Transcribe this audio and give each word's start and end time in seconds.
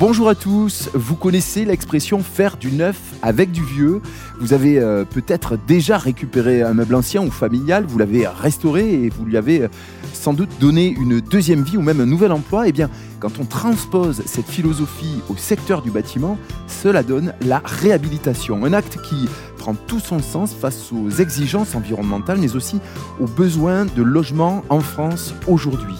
Bonjour 0.00 0.28
à 0.28 0.36
tous, 0.36 0.90
vous 0.94 1.16
connaissez 1.16 1.64
l'expression 1.64 2.20
faire 2.20 2.56
du 2.56 2.70
neuf 2.70 3.00
avec 3.20 3.50
du 3.50 3.64
vieux. 3.64 4.00
Vous 4.38 4.52
avez 4.52 4.78
euh, 4.78 5.04
peut-être 5.04 5.58
déjà 5.66 5.98
récupéré 5.98 6.62
un 6.62 6.72
meuble 6.72 6.94
ancien 6.94 7.20
ou 7.20 7.32
familial, 7.32 7.84
vous 7.84 7.98
l'avez 7.98 8.24
restauré 8.28 8.94
et 8.94 9.08
vous 9.08 9.24
lui 9.24 9.36
avez 9.36 9.62
euh, 9.62 9.68
sans 10.12 10.34
doute 10.34 10.50
donné 10.60 10.86
une 10.86 11.20
deuxième 11.20 11.64
vie 11.64 11.76
ou 11.76 11.82
même 11.82 12.00
un 12.00 12.06
nouvel 12.06 12.30
emploi. 12.30 12.68
Eh 12.68 12.72
bien, 12.72 12.90
quand 13.18 13.40
on 13.40 13.44
transpose 13.44 14.22
cette 14.24 14.46
philosophie 14.46 15.20
au 15.28 15.36
secteur 15.36 15.82
du 15.82 15.90
bâtiment, 15.90 16.38
cela 16.68 17.02
donne 17.02 17.34
la 17.44 17.60
réhabilitation, 17.64 18.64
un 18.64 18.74
acte 18.74 19.02
qui 19.02 19.28
prend 19.56 19.74
tout 19.74 19.98
son 19.98 20.20
sens 20.20 20.54
face 20.54 20.92
aux 20.92 21.10
exigences 21.10 21.74
environnementales 21.74 22.38
mais 22.38 22.54
aussi 22.54 22.78
aux 23.18 23.26
besoins 23.26 23.84
de 23.84 24.02
logement 24.04 24.62
en 24.68 24.78
France 24.78 25.34
aujourd'hui 25.48 25.96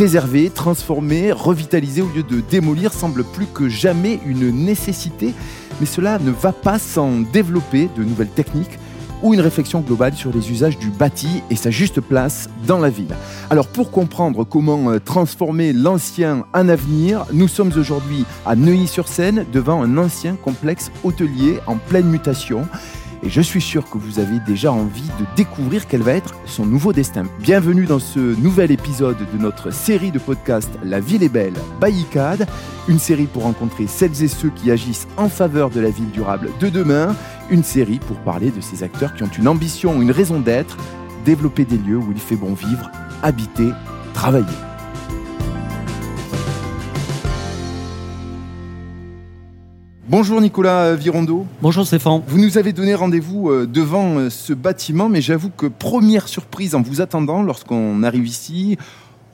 préserver, 0.00 0.48
transformer, 0.48 1.30
revitaliser 1.30 2.00
au 2.00 2.08
lieu 2.08 2.22
de 2.22 2.40
démolir 2.40 2.90
semble 2.90 3.22
plus 3.22 3.44
que 3.44 3.68
jamais 3.68 4.18
une 4.24 4.50
nécessité, 4.50 5.34
mais 5.78 5.84
cela 5.84 6.18
ne 6.18 6.30
va 6.30 6.54
pas 6.54 6.78
sans 6.78 7.20
développer 7.20 7.90
de 7.94 8.02
nouvelles 8.02 8.30
techniques 8.30 8.78
ou 9.22 9.34
une 9.34 9.42
réflexion 9.42 9.80
globale 9.80 10.14
sur 10.14 10.32
les 10.32 10.50
usages 10.50 10.78
du 10.78 10.88
bâti 10.88 11.42
et 11.50 11.54
sa 11.54 11.70
juste 11.70 12.00
place 12.00 12.48
dans 12.66 12.78
la 12.78 12.88
ville. 12.88 13.14
Alors 13.50 13.66
pour 13.66 13.90
comprendre 13.90 14.44
comment 14.44 14.90
euh, 14.90 15.00
transformer 15.00 15.74
l'ancien 15.74 16.46
en 16.54 16.70
avenir, 16.70 17.26
nous 17.34 17.46
sommes 17.46 17.72
aujourd'hui 17.76 18.24
à 18.46 18.56
Neuilly-sur-Seine 18.56 19.44
devant 19.52 19.82
un 19.82 19.98
ancien 19.98 20.34
complexe 20.34 20.90
hôtelier 21.04 21.58
en 21.66 21.76
pleine 21.76 22.06
mutation 22.06 22.66
et 23.22 23.30
je 23.30 23.40
suis 23.40 23.60
sûr 23.60 23.88
que 23.88 23.98
vous 23.98 24.18
avez 24.18 24.38
déjà 24.40 24.72
envie 24.72 25.08
de 25.18 25.26
découvrir 25.36 25.86
quel 25.86 26.02
va 26.02 26.12
être 26.12 26.34
son 26.46 26.64
nouveau 26.64 26.92
destin. 26.92 27.24
Bienvenue 27.40 27.86
dans 27.86 27.98
ce 27.98 28.18
nouvel 28.18 28.70
épisode 28.70 29.18
de 29.18 29.38
notre 29.38 29.70
série 29.72 30.10
de 30.10 30.18
podcasts 30.18 30.78
La 30.84 31.00
ville 31.00 31.22
est 31.22 31.28
belle, 31.28 31.54
Baïcade, 31.80 32.46
une 32.88 32.98
série 32.98 33.26
pour 33.26 33.42
rencontrer 33.42 33.86
celles 33.86 34.22
et 34.22 34.28
ceux 34.28 34.50
qui 34.50 34.70
agissent 34.70 35.08
en 35.16 35.28
faveur 35.28 35.70
de 35.70 35.80
la 35.80 35.90
ville 35.90 36.10
durable 36.10 36.50
de 36.60 36.68
demain, 36.68 37.14
une 37.50 37.64
série 37.64 37.98
pour 37.98 38.16
parler 38.18 38.50
de 38.50 38.60
ces 38.60 38.82
acteurs 38.82 39.14
qui 39.14 39.22
ont 39.22 39.30
une 39.38 39.48
ambition, 39.48 40.00
une 40.00 40.12
raison 40.12 40.40
d'être, 40.40 40.76
développer 41.24 41.64
des 41.64 41.78
lieux 41.78 41.98
où 41.98 42.12
il 42.12 42.20
fait 42.20 42.36
bon 42.36 42.54
vivre, 42.54 42.90
habiter, 43.22 43.70
travailler. 44.14 44.69
Bonjour 50.10 50.40
Nicolas 50.40 50.96
Virondo. 50.96 51.46
Bonjour 51.62 51.86
Stéphane. 51.86 52.22
Vous 52.26 52.40
nous 52.40 52.58
avez 52.58 52.72
donné 52.72 52.96
rendez-vous 52.96 53.48
euh, 53.48 53.64
devant 53.64 54.18
euh, 54.18 54.28
ce 54.28 54.52
bâtiment, 54.52 55.08
mais 55.08 55.20
j'avoue 55.20 55.50
que 55.50 55.66
première 55.66 56.26
surprise 56.26 56.74
en 56.74 56.82
vous 56.82 57.00
attendant 57.00 57.44
lorsqu'on 57.44 58.02
arrive 58.02 58.26
ici, 58.26 58.76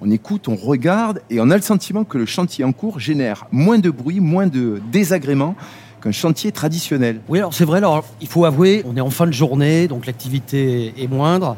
on 0.02 0.10
écoute, 0.10 0.48
on 0.48 0.54
regarde 0.54 1.22
et 1.30 1.40
on 1.40 1.48
a 1.48 1.56
le 1.56 1.62
sentiment 1.62 2.04
que 2.04 2.18
le 2.18 2.26
chantier 2.26 2.62
en 2.62 2.72
cours 2.72 3.00
génère 3.00 3.46
moins 3.52 3.78
de 3.78 3.88
bruit, 3.88 4.20
moins 4.20 4.48
de 4.48 4.82
désagréments 4.92 5.54
qu'un 6.02 6.12
chantier 6.12 6.52
traditionnel. 6.52 7.22
Oui, 7.30 7.38
alors 7.38 7.54
c'est 7.54 7.64
vrai, 7.64 7.78
alors 7.78 8.04
il 8.20 8.28
faut 8.28 8.44
avouer, 8.44 8.84
on 8.86 8.98
est 8.98 9.00
en 9.00 9.08
fin 9.08 9.26
de 9.26 9.32
journée, 9.32 9.88
donc 9.88 10.04
l'activité 10.04 10.92
est 10.98 11.08
moindre. 11.08 11.56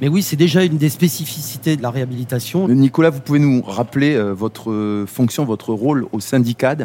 Mais 0.00 0.08
oui, 0.08 0.22
c'est 0.22 0.36
déjà 0.36 0.64
une 0.64 0.76
des 0.76 0.88
spécificités 0.88 1.76
de 1.76 1.82
la 1.82 1.90
réhabilitation. 1.90 2.68
Nicolas, 2.68 3.10
vous 3.10 3.20
pouvez 3.20 3.38
nous 3.38 3.62
rappeler 3.62 4.14
euh, 4.14 4.32
votre 4.32 5.04
fonction, 5.06 5.44
votre 5.44 5.72
rôle 5.72 6.06
au 6.12 6.20
syndicat? 6.20 6.76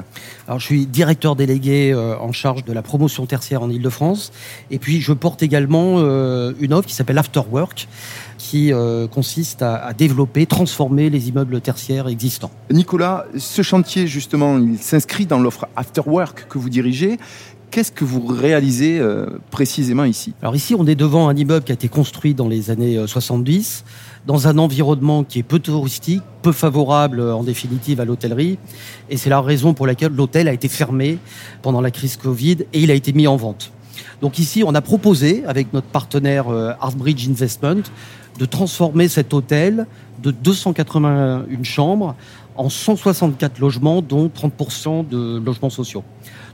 Alors, 0.48 0.60
je 0.60 0.66
suis 0.66 0.86
directeur 0.86 1.36
délégué 1.36 1.92
euh, 1.92 2.18
en 2.20 2.32
charge 2.32 2.64
de 2.66 2.74
la 2.74 2.82
promotion 2.82 3.26
tertiaire 3.26 3.64
en 3.64 3.70
Ile-de-France. 3.70 4.32
Et 4.70 4.78
puis, 4.78 5.02
je 5.02 5.14
porte 5.14 5.42
également 5.42 5.96
euh, 5.98 6.54
une 6.60 6.74
offre 6.74 6.88
qui 6.88 6.94
s'appelle 6.94 7.18
Afterwork 7.18 7.88
qui 8.38 8.72
consiste 9.12 9.62
à, 9.62 9.76
à, 9.76 9.94
développer, 9.94 10.46
transformer 10.46 11.10
les 11.10 11.28
immeubles 11.28 11.60
tertiaires 11.60 12.08
existants. 12.08 12.50
Nicolas, 12.72 13.26
ce 13.38 13.62
chantier, 13.62 14.08
justement, 14.08 14.58
il 14.58 14.80
s'inscrit 14.80 15.26
dans 15.26 15.40
l'offre 15.40 15.68
Afterwork 15.76 16.48
que 16.48 16.58
vous 16.58 16.70
dirigez. 16.70 17.20
Qu'est-ce 17.80 17.94
que 17.94 18.04
vous 18.04 18.26
réalisez 18.26 19.00
euh, 19.00 19.40
précisément 19.52 20.04
ici? 20.04 20.34
Alors 20.42 20.54
ici, 20.54 20.76
on 20.78 20.86
est 20.86 20.96
devant 20.96 21.30
un 21.30 21.36
immeuble 21.38 21.64
qui 21.64 21.72
a 21.72 21.76
été 21.76 21.88
construit 21.88 22.34
dans 22.34 22.50
les 22.50 22.72
années 22.72 23.02
70, 23.08 23.86
euh, 23.88 24.28
dans 24.28 24.50
un 24.50 24.58
environnement 24.58 25.24
qui 25.24 25.40
est 25.40 25.44
peu 25.44 25.60
touristique, 25.60 26.22
peu 26.42 26.52
favorable 26.52 27.22
euh, 27.22 27.34
en 27.34 27.42
définitive 27.42 28.02
à 28.02 28.04
l'hôtellerie. 28.04 28.58
Et 29.10 29.16
c'est 29.16 29.30
la 29.30 29.40
raison 29.40 29.74
pour 29.74 29.88
laquelle 29.88 30.12
l'hôtel 30.12 30.50
a 30.50 30.52
été 30.52 30.68
fermé 30.68 31.20
pendant 31.62 31.80
la 31.80 31.90
crise 31.90 32.18
Covid 32.18 32.66
et 32.74 32.82
il 32.82 32.92
a 32.92 32.96
été 32.96 33.14
mis 33.14 33.28
en 33.28 33.38
vente. 33.38 33.72
Donc 34.20 34.40
ici, 34.40 34.62
on 34.66 34.76
a 34.76 34.82
proposé, 34.82 35.46
avec 35.48 35.72
notre 35.72 35.88
partenaire 35.88 36.50
Artbridge 36.82 37.30
Investment, 37.30 37.84
de 38.40 38.46
transformer 38.46 39.08
cet 39.08 39.34
hôtel 39.34 39.88
de 40.22 40.32
281 40.32 41.46
chambres 41.64 42.16
en 42.56 42.70
164 42.70 43.60
logements, 43.60 44.02
dont 44.02 44.28
30% 44.28 45.08
de 45.08 45.40
logements 45.40 45.70
sociaux. 45.70 46.04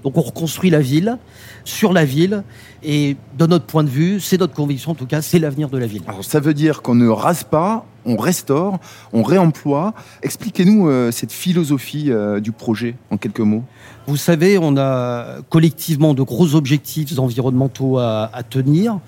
Donc 0.04 0.18
on 0.18 0.22
reconstruit 0.22 0.70
la 0.70 0.82
ville, 0.82 1.18
sur 1.64 1.92
la 1.92 2.06
ville, 2.06 2.44
et 2.84 3.18
de 3.38 3.46
notre 3.48 3.66
point 3.66 3.84
de 3.84 3.90
vue, 3.90 4.20
c'est 4.20 4.40
notre 4.40 4.54
conviction 4.54 4.92
en 4.92 4.96
tout 4.96 5.08
cas, 5.08 5.24
c'est 5.24 5.40
l'avenir 5.40 5.70
de 5.70 5.80
la 5.80 5.88
ville. 5.88 6.04
Alors 6.08 6.24
ça 6.24 6.40
veut 6.40 6.54
dire 6.54 6.84
qu'on 6.84 6.94
ne 6.94 7.08
rase 7.08 7.44
pas, 7.44 7.86
on 8.06 8.16
restaure, 8.16 8.80
on 9.14 9.24
réemploie. 9.24 9.96
Expliquez-nous 10.22 10.88
euh, 10.88 11.10
cette 11.10 11.32
philosophie 11.32 12.12
euh, 12.12 12.40
du 12.40 12.52
projet 12.52 12.96
en 13.10 13.18
quelques 13.18 13.40
mots. 13.40 13.64
Vous 14.06 14.18
savez, 14.18 14.60
on 14.60 14.78
a 14.78 15.42
collectivement 15.50 16.14
de 16.14 16.22
gros 16.22 16.54
objectifs 16.54 17.18
environnementaux 17.18 17.98
à, 17.98 18.30
à 18.32 18.44
tenir. 18.44 19.00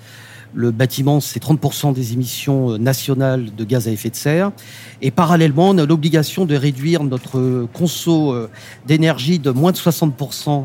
Le 0.54 0.70
bâtiment, 0.70 1.20
c'est 1.20 1.42
30% 1.42 1.92
des 1.92 2.14
émissions 2.14 2.72
euh, 2.72 2.78
nationales 2.78 3.54
de 3.54 3.64
gaz 3.64 3.86
à 3.86 3.90
effet 3.90 4.10
de 4.10 4.16
serre. 4.16 4.50
Et 5.02 5.10
parallèlement, 5.10 5.70
on 5.70 5.78
a 5.78 5.86
l'obligation 5.86 6.46
de 6.46 6.56
réduire 6.56 7.04
notre 7.04 7.66
conso 7.72 8.32
euh, 8.32 8.48
d'énergie 8.86 9.38
de 9.38 9.50
moins 9.50 9.72
de 9.72 9.76
60% 9.76 10.64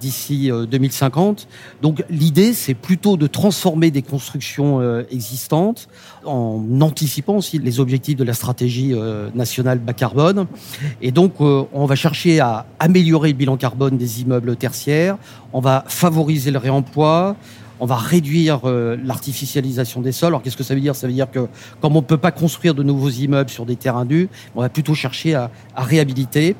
d'ici 0.00 0.50
2050. 0.50 1.40
Euh, 1.40 1.82
Donc 1.82 2.04
l'idée, 2.10 2.52
c'est 2.52 2.74
plutôt 2.74 3.16
de 3.16 3.26
transformer 3.26 3.90
des 3.90 4.02
constructions 4.02 4.80
existantes 5.12 5.88
en 6.24 6.60
anticipant 6.80 7.36
aussi 7.36 7.60
les 7.60 7.78
objectifs 7.78 8.16
de 8.16 8.24
la 8.24 8.34
stratégie 8.34 8.96
nationale 9.32 9.78
bas 9.78 9.92
carbone. 9.92 10.48
Et 11.02 11.12
donc, 11.12 11.34
on 11.38 11.86
va 11.86 11.94
chercher 11.94 12.40
à 12.40 12.66
améliorer 12.80 13.28
le 13.28 13.36
bilan 13.36 13.56
carbone 13.56 13.96
des 13.96 14.22
immeubles 14.22 14.56
tertiaires, 14.56 15.18
on 15.52 15.60
va 15.60 15.84
favoriser 15.86 16.50
le 16.50 16.58
réemploi, 16.58 17.36
on 17.80 17.86
va 17.86 17.96
réduire 17.96 18.60
euh, 18.64 18.96
l'artificialisation 19.02 20.00
des 20.00 20.12
sols. 20.12 20.28
Alors 20.28 20.42
qu'est-ce 20.42 20.56
que 20.56 20.62
ça 20.62 20.74
veut 20.74 20.80
dire? 20.80 20.94
Ça 20.94 21.06
veut 21.06 21.12
dire 21.12 21.30
que 21.30 21.48
comme 21.80 21.96
on 21.96 22.00
ne 22.00 22.06
peut 22.06 22.18
pas 22.18 22.30
construire 22.30 22.74
de 22.74 22.82
nouveaux 22.82 23.10
immeubles 23.10 23.50
sur 23.50 23.66
des 23.66 23.76
terrains 23.76 24.04
nus, 24.04 24.28
on 24.54 24.60
va 24.60 24.68
plutôt 24.68 24.94
chercher 24.94 25.34
à, 25.34 25.50
à 25.74 25.82
réhabiliter. 25.82 26.56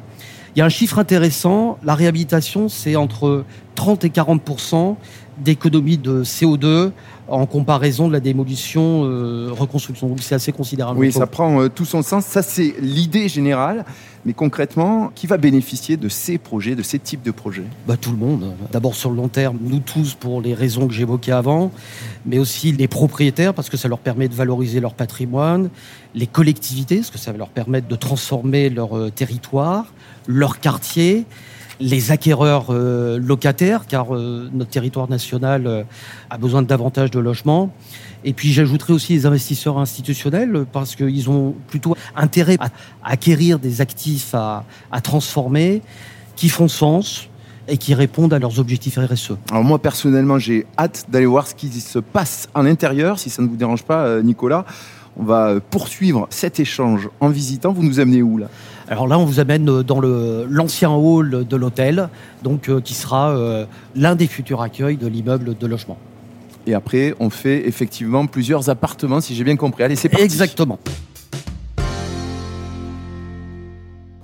Il 0.54 0.58
y 0.58 0.62
a 0.62 0.66
un 0.66 0.70
chiffre 0.70 0.98
intéressant, 0.98 1.78
la 1.82 1.94
réhabilitation, 1.94 2.68
c'est 2.68 2.94
entre 2.94 3.44
30 3.74 4.04
et 4.04 4.10
40% 4.10 4.96
d'économie 5.38 5.96
de 5.96 6.24
CO2 6.24 6.92
en 7.28 7.46
comparaison 7.46 8.08
de 8.08 8.12
la 8.12 8.20
démolition 8.20 9.04
euh, 9.04 9.50
reconstruction. 9.52 10.08
Donc 10.08 10.20
c'est 10.20 10.34
assez 10.34 10.52
considérable. 10.52 10.98
Oui, 10.98 11.12
ça 11.12 11.26
prend 11.26 11.62
euh, 11.62 11.68
tout 11.68 11.84
son 11.84 12.02
sens. 12.02 12.24
Ça, 12.26 12.42
c'est 12.42 12.74
l'idée 12.80 13.28
générale. 13.28 13.84
Mais 14.24 14.34
concrètement, 14.34 15.10
qui 15.14 15.26
va 15.26 15.36
bénéficier 15.36 15.96
de 15.96 16.08
ces 16.08 16.38
projets, 16.38 16.76
de 16.76 16.82
ces 16.82 17.00
types 17.00 17.22
de 17.22 17.32
projets? 17.32 17.64
Bah, 17.88 17.96
Tout 17.96 18.12
le 18.12 18.18
monde. 18.18 18.54
D'abord 18.70 18.94
sur 18.94 19.10
le 19.10 19.16
long 19.16 19.26
terme, 19.26 19.58
nous 19.60 19.80
tous 19.80 20.14
pour 20.14 20.40
les 20.40 20.54
raisons 20.54 20.86
que 20.86 20.94
j'évoquais 20.94 21.32
avant, 21.32 21.72
mais 22.24 22.38
aussi 22.38 22.70
les 22.70 22.86
propriétaires 22.86 23.52
parce 23.52 23.68
que 23.68 23.76
ça 23.76 23.88
leur 23.88 23.98
permet 23.98 24.28
de 24.28 24.34
valoriser 24.34 24.78
leur 24.78 24.94
patrimoine, 24.94 25.70
les 26.14 26.28
collectivités 26.28 26.96
parce 26.98 27.10
que 27.10 27.18
ça 27.18 27.32
va 27.32 27.38
leur 27.38 27.48
permettre 27.48 27.88
de 27.88 27.96
transformer 27.96 28.70
leur 28.70 28.96
euh, 28.96 29.10
territoire, 29.10 29.86
leur 30.28 30.60
quartier 30.60 31.24
les 31.82 32.12
acquéreurs 32.12 32.66
euh, 32.70 33.18
locataires, 33.18 33.86
car 33.86 34.14
euh, 34.14 34.48
notre 34.52 34.70
territoire 34.70 35.10
national 35.10 35.66
euh, 35.66 35.82
a 36.30 36.38
besoin 36.38 36.62
de 36.62 36.68
davantage 36.68 37.10
de 37.10 37.18
logements. 37.18 37.72
Et 38.24 38.32
puis 38.32 38.52
j'ajouterai 38.52 38.92
aussi 38.92 39.14
les 39.14 39.26
investisseurs 39.26 39.78
institutionnels, 39.78 40.64
parce 40.72 40.94
qu'ils 40.94 41.28
ont 41.28 41.54
plutôt 41.66 41.96
intérêt 42.14 42.56
à 42.60 42.70
acquérir 43.04 43.58
des 43.58 43.80
actifs 43.80 44.34
à, 44.34 44.64
à 44.92 45.00
transformer, 45.00 45.82
qui 46.36 46.48
font 46.48 46.68
sens, 46.68 47.28
et 47.68 47.78
qui 47.78 47.94
répondent 47.94 48.32
à 48.32 48.38
leurs 48.38 48.58
objectifs 48.58 48.98
RSE. 48.98 49.32
Alors 49.50 49.62
moi 49.62 49.78
personnellement 49.78 50.38
j'ai 50.38 50.66
hâte 50.76 51.06
d'aller 51.08 51.26
voir 51.26 51.46
ce 51.46 51.54
qui 51.54 51.68
se 51.68 52.00
passe 52.00 52.48
à 52.54 52.62
l'intérieur, 52.62 53.18
si 53.18 53.30
ça 53.30 53.40
ne 53.42 53.48
vous 53.48 53.56
dérange 53.56 53.84
pas 53.84 54.20
Nicolas. 54.20 54.64
On 55.16 55.24
va 55.24 55.60
poursuivre 55.60 56.26
cet 56.30 56.58
échange 56.58 57.08
en 57.20 57.28
visitant. 57.28 57.72
Vous 57.72 57.84
nous 57.84 58.00
amenez 58.00 58.22
où 58.22 58.38
là? 58.38 58.48
Alors 58.92 59.08
là, 59.08 59.18
on 59.18 59.24
vous 59.24 59.40
amène 59.40 59.70
euh, 59.70 59.82
dans 59.82 60.02
l'ancien 60.02 60.90
hall 60.90 61.46
de 61.48 61.56
l'hôtel, 61.56 62.10
donc 62.42 62.68
euh, 62.68 62.82
qui 62.82 62.92
sera 62.92 63.30
euh, 63.30 63.64
l'un 63.96 64.14
des 64.14 64.26
futurs 64.26 64.60
accueils 64.60 64.98
de 64.98 65.06
l'immeuble 65.06 65.56
de 65.56 65.66
logement. 65.66 65.96
Et 66.66 66.74
après, 66.74 67.14
on 67.18 67.30
fait 67.30 67.66
effectivement 67.66 68.26
plusieurs 68.26 68.68
appartements, 68.68 69.22
si 69.22 69.34
j'ai 69.34 69.44
bien 69.44 69.56
compris. 69.56 69.82
Allez, 69.82 69.96
c'est 69.96 70.10
parti. 70.10 70.22
Exactement. 70.26 70.78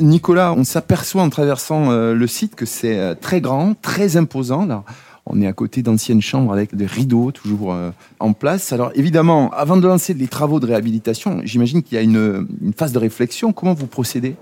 Nicolas, 0.00 0.52
on 0.52 0.64
s'aperçoit 0.64 1.22
en 1.22 1.30
traversant 1.30 1.90
le 1.90 2.26
site 2.26 2.54
que 2.54 2.66
c'est 2.66 3.16
très 3.20 3.40
grand, 3.40 3.72
très 3.80 4.18
imposant. 4.18 4.66
Là. 4.66 4.84
On 5.30 5.42
est 5.42 5.46
à 5.46 5.52
côté 5.52 5.82
d'anciennes 5.82 6.22
chambres 6.22 6.52
avec 6.52 6.74
des 6.74 6.86
rideaux 6.86 7.30
toujours 7.32 7.72
euh, 7.72 7.90
en 8.18 8.32
place. 8.32 8.72
Alors 8.72 8.90
évidemment, 8.94 9.50
avant 9.50 9.76
de 9.76 9.86
lancer 9.86 10.14
les 10.14 10.26
travaux 10.26 10.58
de 10.58 10.66
réhabilitation, 10.66 11.42
j'imagine 11.44 11.82
qu'il 11.82 11.96
y 11.96 11.98
a 11.98 12.02
une, 12.02 12.46
phase 12.76 12.92
de 12.92 12.98
réflexion. 12.98 13.52
Comment 13.52 13.74
vous 13.74 13.86
procédez? 13.86 14.36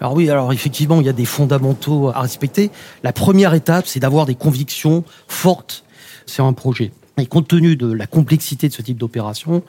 Alors 0.00 0.14
oui, 0.14 0.28
alors 0.28 0.52
effectivement, 0.52 1.00
il 1.00 1.06
y 1.06 1.08
a 1.08 1.14
des 1.14 1.24
fondamentaux 1.24 2.08
à 2.08 2.20
respecter. 2.20 2.70
La 3.02 3.12
première 3.12 3.54
étape, 3.54 3.86
c'est 3.86 4.00
d'avoir 4.00 4.26
des 4.26 4.34
convictions 4.34 5.04
fortes 5.26 5.84
sur 6.26 6.44
un 6.44 6.52
projet. 6.52 6.92
Et 7.16 7.26
compte 7.26 7.46
tenu 7.46 7.76
de 7.76 7.90
la 7.90 8.08
complexité 8.08 8.68
de 8.68 8.72
ce 8.74 8.82
type 8.82 8.98
d'opération, 8.98 9.62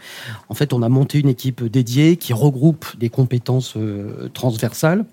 en 0.49 0.55
fait, 0.55 0.73
on 0.73 0.81
a 0.81 0.89
monté 0.89 1.19
une 1.19 1.29
équipe 1.29 1.63
dédiée 1.63 2.17
qui 2.17 2.33
regroupe 2.33 2.87
des 2.97 3.09
compétences 3.09 3.75
euh, 3.77 4.29
transversales. 4.33 5.05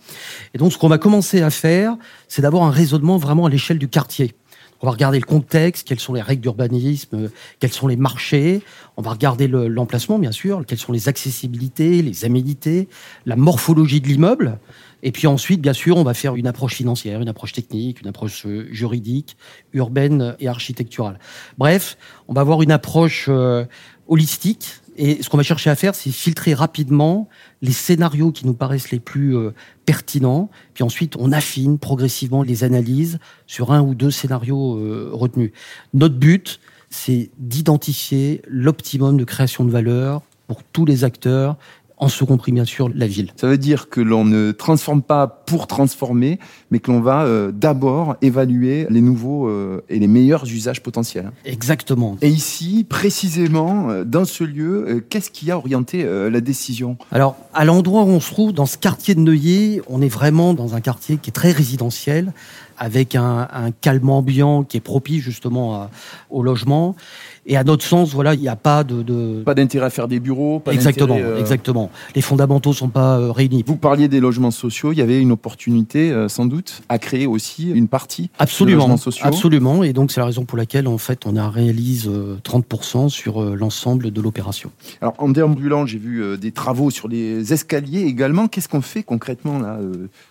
Et 0.55 0.59
donc, 0.59 0.73
ce 0.73 0.79
qu'on 0.79 0.89
va 0.89 0.97
commencer 0.97 1.43
à 1.43 1.51
faire, 1.51 1.95
c'est 2.29 2.41
d'avoir 2.41 2.65
un 2.65 2.71
raisonnement 2.71 3.19
vraiment 3.19 3.45
à 3.45 3.51
l'échelle 3.51 3.79
du 3.79 3.87
quartier. 3.87 4.35
On 4.83 4.87
va 4.87 4.93
regarder 4.93 5.21
le 5.21 5.25
contexte, 5.25 5.87
quelles 5.87 6.01
sont 6.01 6.13
les 6.13 6.21
règles 6.21 6.43
d'urbanisme, 6.43 7.31
quels 7.61 7.73
sont 7.73 7.87
les 7.87 7.95
marchés. 7.95 8.63
On 8.97 9.03
va 9.03 9.13
regarder 9.13 9.47
l'emplacement, 9.47 10.19
bien 10.19 10.33
sûr, 10.33 10.65
quelles 10.67 10.79
sont 10.79 10.91
les 10.91 11.09
accessibilités, 11.09 12.03
les 12.03 12.25
aménités, 12.25 12.89
la 13.25 13.37
morphologie 13.37 14.01
de 14.01 14.09
l'immeuble. 14.09 14.59
Et 15.05 15.13
puis 15.13 15.29
ensuite, 15.29 15.61
bien 15.61 15.73
sûr, 15.73 15.97
on 15.97 16.03
va 16.03 16.15
faire 16.15 16.35
une 16.35 16.49
approche 16.49 16.75
financière, 16.75 17.21
une 17.21 17.29
approche 17.29 17.53
technique, 17.53 18.01
une 18.01 18.09
approche 18.09 18.45
euh, 18.47 18.67
juridique, 18.73 19.37
urbaine 19.73 20.37
et 20.41 20.49
architecturale. 20.49 21.19
Bref, 21.59 21.97
on 22.27 22.33
va 22.33 22.41
avoir 22.41 22.63
une 22.63 22.73
approche 22.73 23.27
euh, 23.29 23.65
holistique. 24.09 24.82
Et 24.97 25.23
ce 25.23 25.29
qu'on 25.29 25.37
va 25.37 25.43
chercher 25.43 25.71
à 25.71 25.75
faire, 25.75 25.95
c'est 25.95 26.11
filtrer 26.11 26.55
rapidement 26.55 27.29
les 27.63 27.73
scénarios 27.73 28.33
qui 28.33 28.47
nous 28.47 28.55
paraissent 28.55 28.91
les 28.91 29.01
plus 29.01 29.37
euh, 29.37 29.53
pertinents. 29.87 30.51
Puis 30.75 30.85
ensuite, 30.85 31.17
on 31.19 31.33
affine 31.33 31.79
progressivement 31.79 32.43
les 32.43 32.65
analyses 32.65 33.19
sur 33.47 33.73
un 33.73 33.81
ou 33.81 33.95
deux 33.95 34.11
scénarios 34.11 35.13
retenus. 35.13 35.53
Notre 35.95 36.17
but, 36.17 36.61
c'est 36.91 37.31
d'identifier 37.39 38.43
l'optimum 38.47 39.17
de 39.17 39.25
création 39.25 39.65
de 39.65 39.71
valeur 39.71 40.23
pour 40.47 40.63
tous 40.63 40.85
les 40.85 41.05
acteurs 41.05 41.57
en 42.03 42.09
ce 42.09 42.25
compris 42.25 42.51
bien 42.51 42.65
sûr 42.65 42.91
la 42.93 43.07
ville. 43.07 43.31
Ça 43.37 43.47
veut 43.47 43.59
dire 43.59 43.89
que 43.89 44.01
l'on 44.01 44.25
ne 44.25 44.51
transforme 44.51 45.03
pas 45.03 45.29
pour 45.29 45.69
transformer, 45.69 46.41
mais 46.73 46.81
que 46.81 46.91
l'on 46.91 47.01
va 47.01 47.23
euh, 47.23 47.53
d'abord 47.53 48.17
évaluer 48.23 48.89
les 48.91 49.01
nouveaux 49.01 49.47
euh, 49.47 49.85
et 49.89 50.01
les 50.01 50.09
meilleurs 50.09 50.45
usages 50.45 50.83
potentiels. 50.83 51.31
Exactement. 51.45 52.19
Et 52.21 52.29
ici, 52.29 52.85
précisément, 52.89 53.89
euh, 53.91 54.05
dans 54.05 54.25
ce 54.25 54.43
lieu, 54.43 55.05
qu'est-ce 55.11 55.31
qui 55.31 55.53
a 55.53 55.57
orienté 55.57 56.05
la 56.05 56.41
décision? 56.41 56.97
Alors, 57.13 57.37
à 57.55 57.65
l'endroit 57.65 58.03
où 58.03 58.09
on 58.09 58.21
se 58.21 58.33
trouve, 58.33 58.53
dans 58.53 58.67
ce 58.67 58.79
quartier 58.79 59.15
de 59.15 59.21
Neuilly, 59.21 59.81
on 59.89 60.03
est 60.03 60.09
vraiment 60.09 60.55
dans 60.55 60.75
un 60.75 60.81
quartier 60.81 61.19
qui 61.19 61.31
est 61.31 61.33
très 61.33 61.53
résidentiel, 61.53 62.33
avec 62.83 63.15
un, 63.15 63.47
un 63.53 63.71
calme 63.71 64.11
ambiant 64.11 64.65
qui 64.65 64.77
est 64.77 64.81
propice 64.81 65.23
justement 65.23 65.89
au 66.31 66.43
logement. 66.43 66.97
Et 67.45 67.57
à 67.57 67.65
notre 67.65 67.85
sens, 67.85 68.13
voilà, 68.13 68.35
il 68.35 68.41
n'y 68.41 68.49
a 68.49 68.57
pas 68.57 68.85
de, 68.85 69.03
de... 69.03 69.43
pas 69.45 69.55
d'intérêt 69.55 69.87
à 69.87 69.91
faire 69.91 70.07
des 70.07 70.21
bureaux. 70.21 70.61
Pas 70.61 70.73
exactement, 70.73 71.17
euh, 71.19 71.41
exactement. 71.41 71.91
Les 72.15 72.23
fondamentaux 72.23 72.73
sont 72.73 72.89
pas 72.89 73.19
euh, 73.19 73.33
réunis. 73.33 73.65
Vous 73.67 73.77
parliez 73.77 74.07
des 74.07 74.21
logements 74.21 74.53
sociaux. 74.53 74.93
Il 74.93 74.99
y 74.99 75.03
avait 75.03 75.21
une 75.21 75.33
opportunité, 75.33 76.13
euh, 76.13 76.29
sans 76.29 76.47
doute, 76.47 76.83
à 76.89 76.99
créer 76.99 77.27
aussi 77.27 77.71
une 77.71 77.89
partie 77.89 78.31
absolument, 78.39 78.77
de 78.77 78.83
logements 78.83 78.97
sociaux. 78.97 79.27
Absolument. 79.27 79.83
Et 79.83 79.93
donc 79.93 80.13
c'est 80.13 80.21
la 80.21 80.27
raison 80.27 80.45
pour 80.45 80.57
laquelle 80.57 80.87
en 80.87 80.99
fait 80.99 81.27
on 81.27 81.35
a 81.35 81.49
réalise 81.51 82.09
30% 82.09 83.09
sur 83.09 83.43
l'ensemble 83.57 84.13
de 84.13 84.21
l'opération. 84.21 84.71
Alors 85.01 85.15
en 85.19 85.29
déambulant, 85.29 85.85
j'ai 85.85 85.99
vu 85.99 86.39
des 86.39 86.53
travaux 86.53 86.91
sur 86.91 87.09
les 87.09 87.53
escaliers 87.53 88.03
également. 88.03 88.47
Qu'est-ce 88.47 88.69
qu'on 88.69 88.83
fait 88.83 89.03
concrètement 89.03 89.59
là 89.59 89.79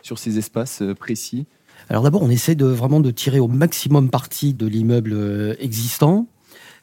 sur 0.01 0.17
ces 0.17 0.37
espaces 0.37 0.81
précis? 0.97 1.45
Alors 1.91 2.03
d'abord, 2.03 2.23
on 2.23 2.29
essaie 2.29 2.55
de 2.55 2.65
vraiment 2.65 3.01
de 3.01 3.11
tirer 3.11 3.39
au 3.39 3.47
maximum 3.47 4.09
parti 4.09 4.53
de 4.53 4.65
l'immeuble 4.65 5.57
existant 5.59 6.27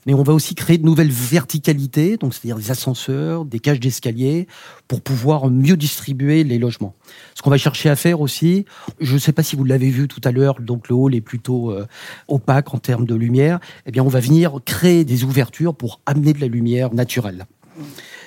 mais 0.08 0.14
on 0.14 0.22
va 0.22 0.32
aussi 0.32 0.54
créer 0.54 0.78
de 0.78 0.86
nouvelles 0.86 1.10
verticalités, 1.10 2.16
donc 2.16 2.32
c'est-à-dire 2.32 2.56
des 2.56 2.70
ascenseurs, 2.70 3.44
des 3.44 3.58
cages 3.58 3.78
d'escalier, 3.78 4.46
pour 4.88 5.02
pouvoir 5.02 5.50
mieux 5.50 5.76
distribuer 5.76 6.44
les 6.44 6.58
logements. 6.58 6.94
Ce 7.34 7.42
qu'on 7.42 7.50
va 7.50 7.58
chercher 7.58 7.90
à 7.90 7.96
faire 7.96 8.22
aussi, 8.22 8.64
je 9.00 9.12
ne 9.12 9.18
sais 9.18 9.32
pas 9.32 9.42
si 9.42 9.54
vous 9.54 9.64
l'avez 9.64 9.90
vu 9.90 10.08
tout 10.08 10.22
à 10.24 10.32
l'heure, 10.32 10.60
donc 10.60 10.88
le 10.88 10.94
hall 10.94 11.14
est 11.14 11.20
plutôt 11.20 11.72
euh, 11.72 11.86
opaque 12.26 12.72
en 12.72 12.78
termes 12.78 13.04
de 13.04 13.14
lumière. 13.14 13.60
Eh 13.84 13.90
bien, 13.90 14.02
on 14.02 14.08
va 14.08 14.20
venir 14.20 14.60
créer 14.64 15.04
des 15.04 15.24
ouvertures 15.24 15.74
pour 15.74 16.00
amener 16.06 16.32
de 16.32 16.40
la 16.40 16.46
lumière 16.46 16.94
naturelle. 16.94 17.46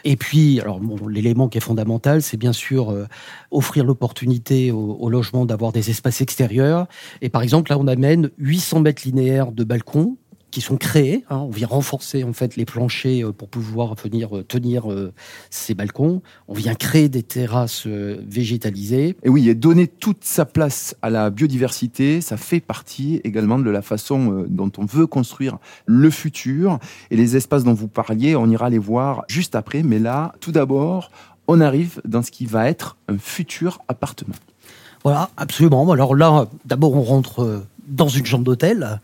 Et 0.03 0.15
puis, 0.15 0.59
alors 0.59 0.80
l'élément 1.09 1.48
qui 1.48 1.57
est 1.57 1.62
fondamental, 1.62 2.21
c'est 2.21 2.38
bien 2.38 2.53
sûr 2.53 2.92
euh, 2.92 3.07
offrir 3.51 3.83
l'opportunité 3.83 4.71
au, 4.71 4.98
au, 5.00 5.09
logement 5.09 5.45
d'avoir 5.45 5.71
des 5.71 5.89
espaces 5.89 6.21
extérieurs. 6.21 6.88
Et 7.21 7.30
par 7.30 7.42
exemple, 7.42 7.71
là, 7.71 7.77
on 7.77 7.88
amène 7.88 8.31
800 8.38 8.81
mètres 8.81 9.03
linéaires 9.06 9.51
de 9.51 9.63
balcons 9.63 10.18
qui 10.51 10.62
sont 10.62 10.77
créés. 10.77 11.24
Hein. 11.30 11.38
On 11.38 11.50
vient 11.50 11.68
renforcer 11.68 12.24
en 12.24 12.33
fait 12.33 12.56
les 12.57 12.65
planchers 12.65 13.27
euh, 13.27 13.31
pour 13.31 13.48
pouvoir 13.48 13.95
venir 13.95 14.38
euh, 14.38 14.44
tenir 14.44 14.92
euh, 14.92 15.13
ces 15.50 15.74
balcons. 15.74 16.21
On 16.48 16.53
vient 16.53 16.75
créer 16.75 17.09
des 17.09 17.24
terrasses 17.24 17.88
végétalisées. 17.88 19.15
Et 19.24 19.30
oui, 19.30 19.50
et 19.50 19.56
donner 19.56 19.88
toute 19.88 20.24
sa 20.24 20.45
place 20.45 20.95
à 21.01 21.09
la 21.09 21.30
biodiversité, 21.30 22.21
ça 22.21 22.38
fait 22.38 22.59
partie 22.59 23.21
également 23.24 23.57
de 23.57 23.69
la 23.69 23.81
façon 23.81 24.45
dont 24.48 24.71
on 24.77 24.86
veut 24.86 25.07
construire 25.07 25.57
le 25.86 26.09
futur. 26.09 26.80
Et 27.09 27.15
les 27.15 27.38
espaces 27.38 27.63
dont 27.63 27.74
vous 27.74 27.88
parliez, 27.88 28.36
on 28.36 28.50
ira 28.50 28.69
les 28.69 28.77
voir 28.77 29.24
juste 29.27 29.56
après. 29.56 29.83
Mais 29.83 30.00
là, 30.00 30.33
tout 30.42 30.51
d'abord, 30.51 31.12
on 31.48 31.62
arrive 31.62 32.01
dans 32.06 32.21
ce 32.21 32.31
qui 32.31 32.45
va 32.45 32.69
être 32.69 32.98
un 33.07 33.18
futur 33.18 33.80
appartement. 33.88 34.36
Voilà, 35.03 35.30
absolument. 35.38 35.89
Alors 35.92 36.15
là, 36.15 36.48
d'abord, 36.65 36.95
on 36.95 37.01
rentre 37.01 37.63
dans 37.91 38.07
une 38.07 38.25
chambre 38.25 38.43
d'hôtel. 38.43 38.99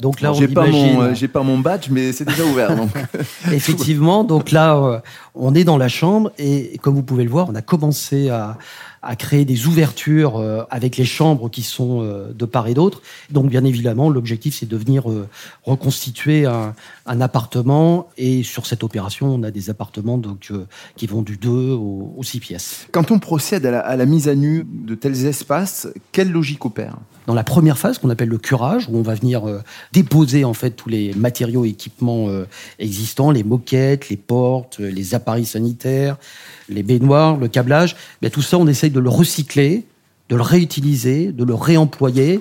Donc 0.00 0.20
là, 0.20 0.32
on 0.32 0.34
j'ai 0.34 0.48
pas 0.48 0.66
mon, 0.66 1.00
euh, 1.00 1.14
j'ai 1.14 1.28
pas 1.28 1.42
mon 1.42 1.58
badge, 1.58 1.88
mais 1.90 2.12
c'est 2.12 2.24
déjà 2.24 2.44
ouvert. 2.44 2.76
donc. 2.76 2.90
Effectivement. 3.52 4.24
Donc 4.24 4.50
là, 4.50 4.76
euh, 4.76 5.00
on 5.34 5.54
est 5.54 5.64
dans 5.64 5.78
la 5.78 5.88
chambre 5.88 6.32
et 6.38 6.78
comme 6.82 6.94
vous 6.94 7.02
pouvez 7.02 7.24
le 7.24 7.30
voir, 7.30 7.48
on 7.48 7.54
a 7.54 7.62
commencé 7.62 8.28
à, 8.28 8.58
à 9.00 9.16
créer 9.16 9.44
des 9.44 9.66
ouvertures 9.66 10.36
euh, 10.36 10.64
avec 10.70 10.96
les 10.96 11.04
chambres 11.04 11.48
qui 11.48 11.62
sont 11.62 12.02
de 12.02 12.44
part 12.44 12.66
et 12.66 12.74
d'autre. 12.74 13.00
Donc, 13.30 13.48
bien 13.48 13.64
évidemment, 13.64 14.10
l'objectif, 14.10 14.56
c'est 14.58 14.68
de 14.68 14.76
venir 14.76 15.04
reconstituer 15.64 16.44
un, 16.46 16.74
un, 17.06 17.20
appartement. 17.20 18.08
Et 18.18 18.42
sur 18.42 18.66
cette 18.66 18.82
opération, 18.82 19.28
on 19.28 19.42
a 19.44 19.52
des 19.52 19.70
appartements 19.70 20.18
donc, 20.18 20.52
qui 20.96 21.06
vont 21.06 21.22
du 21.22 21.36
2 21.36 21.50
au, 21.50 22.20
6 22.22 22.40
pièces. 22.40 22.86
Quand 22.90 23.10
on 23.10 23.18
procède 23.18 23.64
à 23.66 23.70
la, 23.70 23.80
à 23.80 23.96
la 23.96 24.06
mise 24.06 24.28
à 24.28 24.34
nu 24.34 24.66
de 24.68 24.94
tels 24.94 25.26
espaces, 25.26 25.88
quelle 26.10 26.30
logique 26.30 26.64
opère? 26.64 26.96
Dans 27.26 27.34
la 27.34 27.44
première 27.44 27.78
phase 27.78 27.98
qu'on 27.98 28.10
appelle 28.10 28.28
le 28.28 28.38
curage, 28.38 28.88
où 28.88 28.96
on 28.96 29.02
va 29.02 29.14
venir 29.14 29.42
déposer 29.92 30.44
en 30.44 30.54
fait 30.54 30.70
tous 30.70 30.88
les 30.88 31.14
matériaux 31.14 31.64
et 31.64 31.68
équipements 31.68 32.28
existants, 32.78 33.30
les 33.30 33.44
moquettes, 33.44 34.08
les 34.08 34.16
portes, 34.16 34.78
les 34.78 35.14
appareils 35.14 35.46
sanitaires, 35.46 36.16
les 36.68 36.82
baignoires, 36.82 37.36
le 37.36 37.48
câblage, 37.48 37.96
bien 38.20 38.30
tout 38.30 38.42
ça, 38.42 38.58
on 38.58 38.66
essaye 38.66 38.90
de 38.90 39.00
le 39.00 39.08
recycler, 39.08 39.84
de 40.28 40.36
le 40.36 40.42
réutiliser, 40.42 41.32
de 41.32 41.44
le 41.44 41.54
réemployer, 41.54 42.40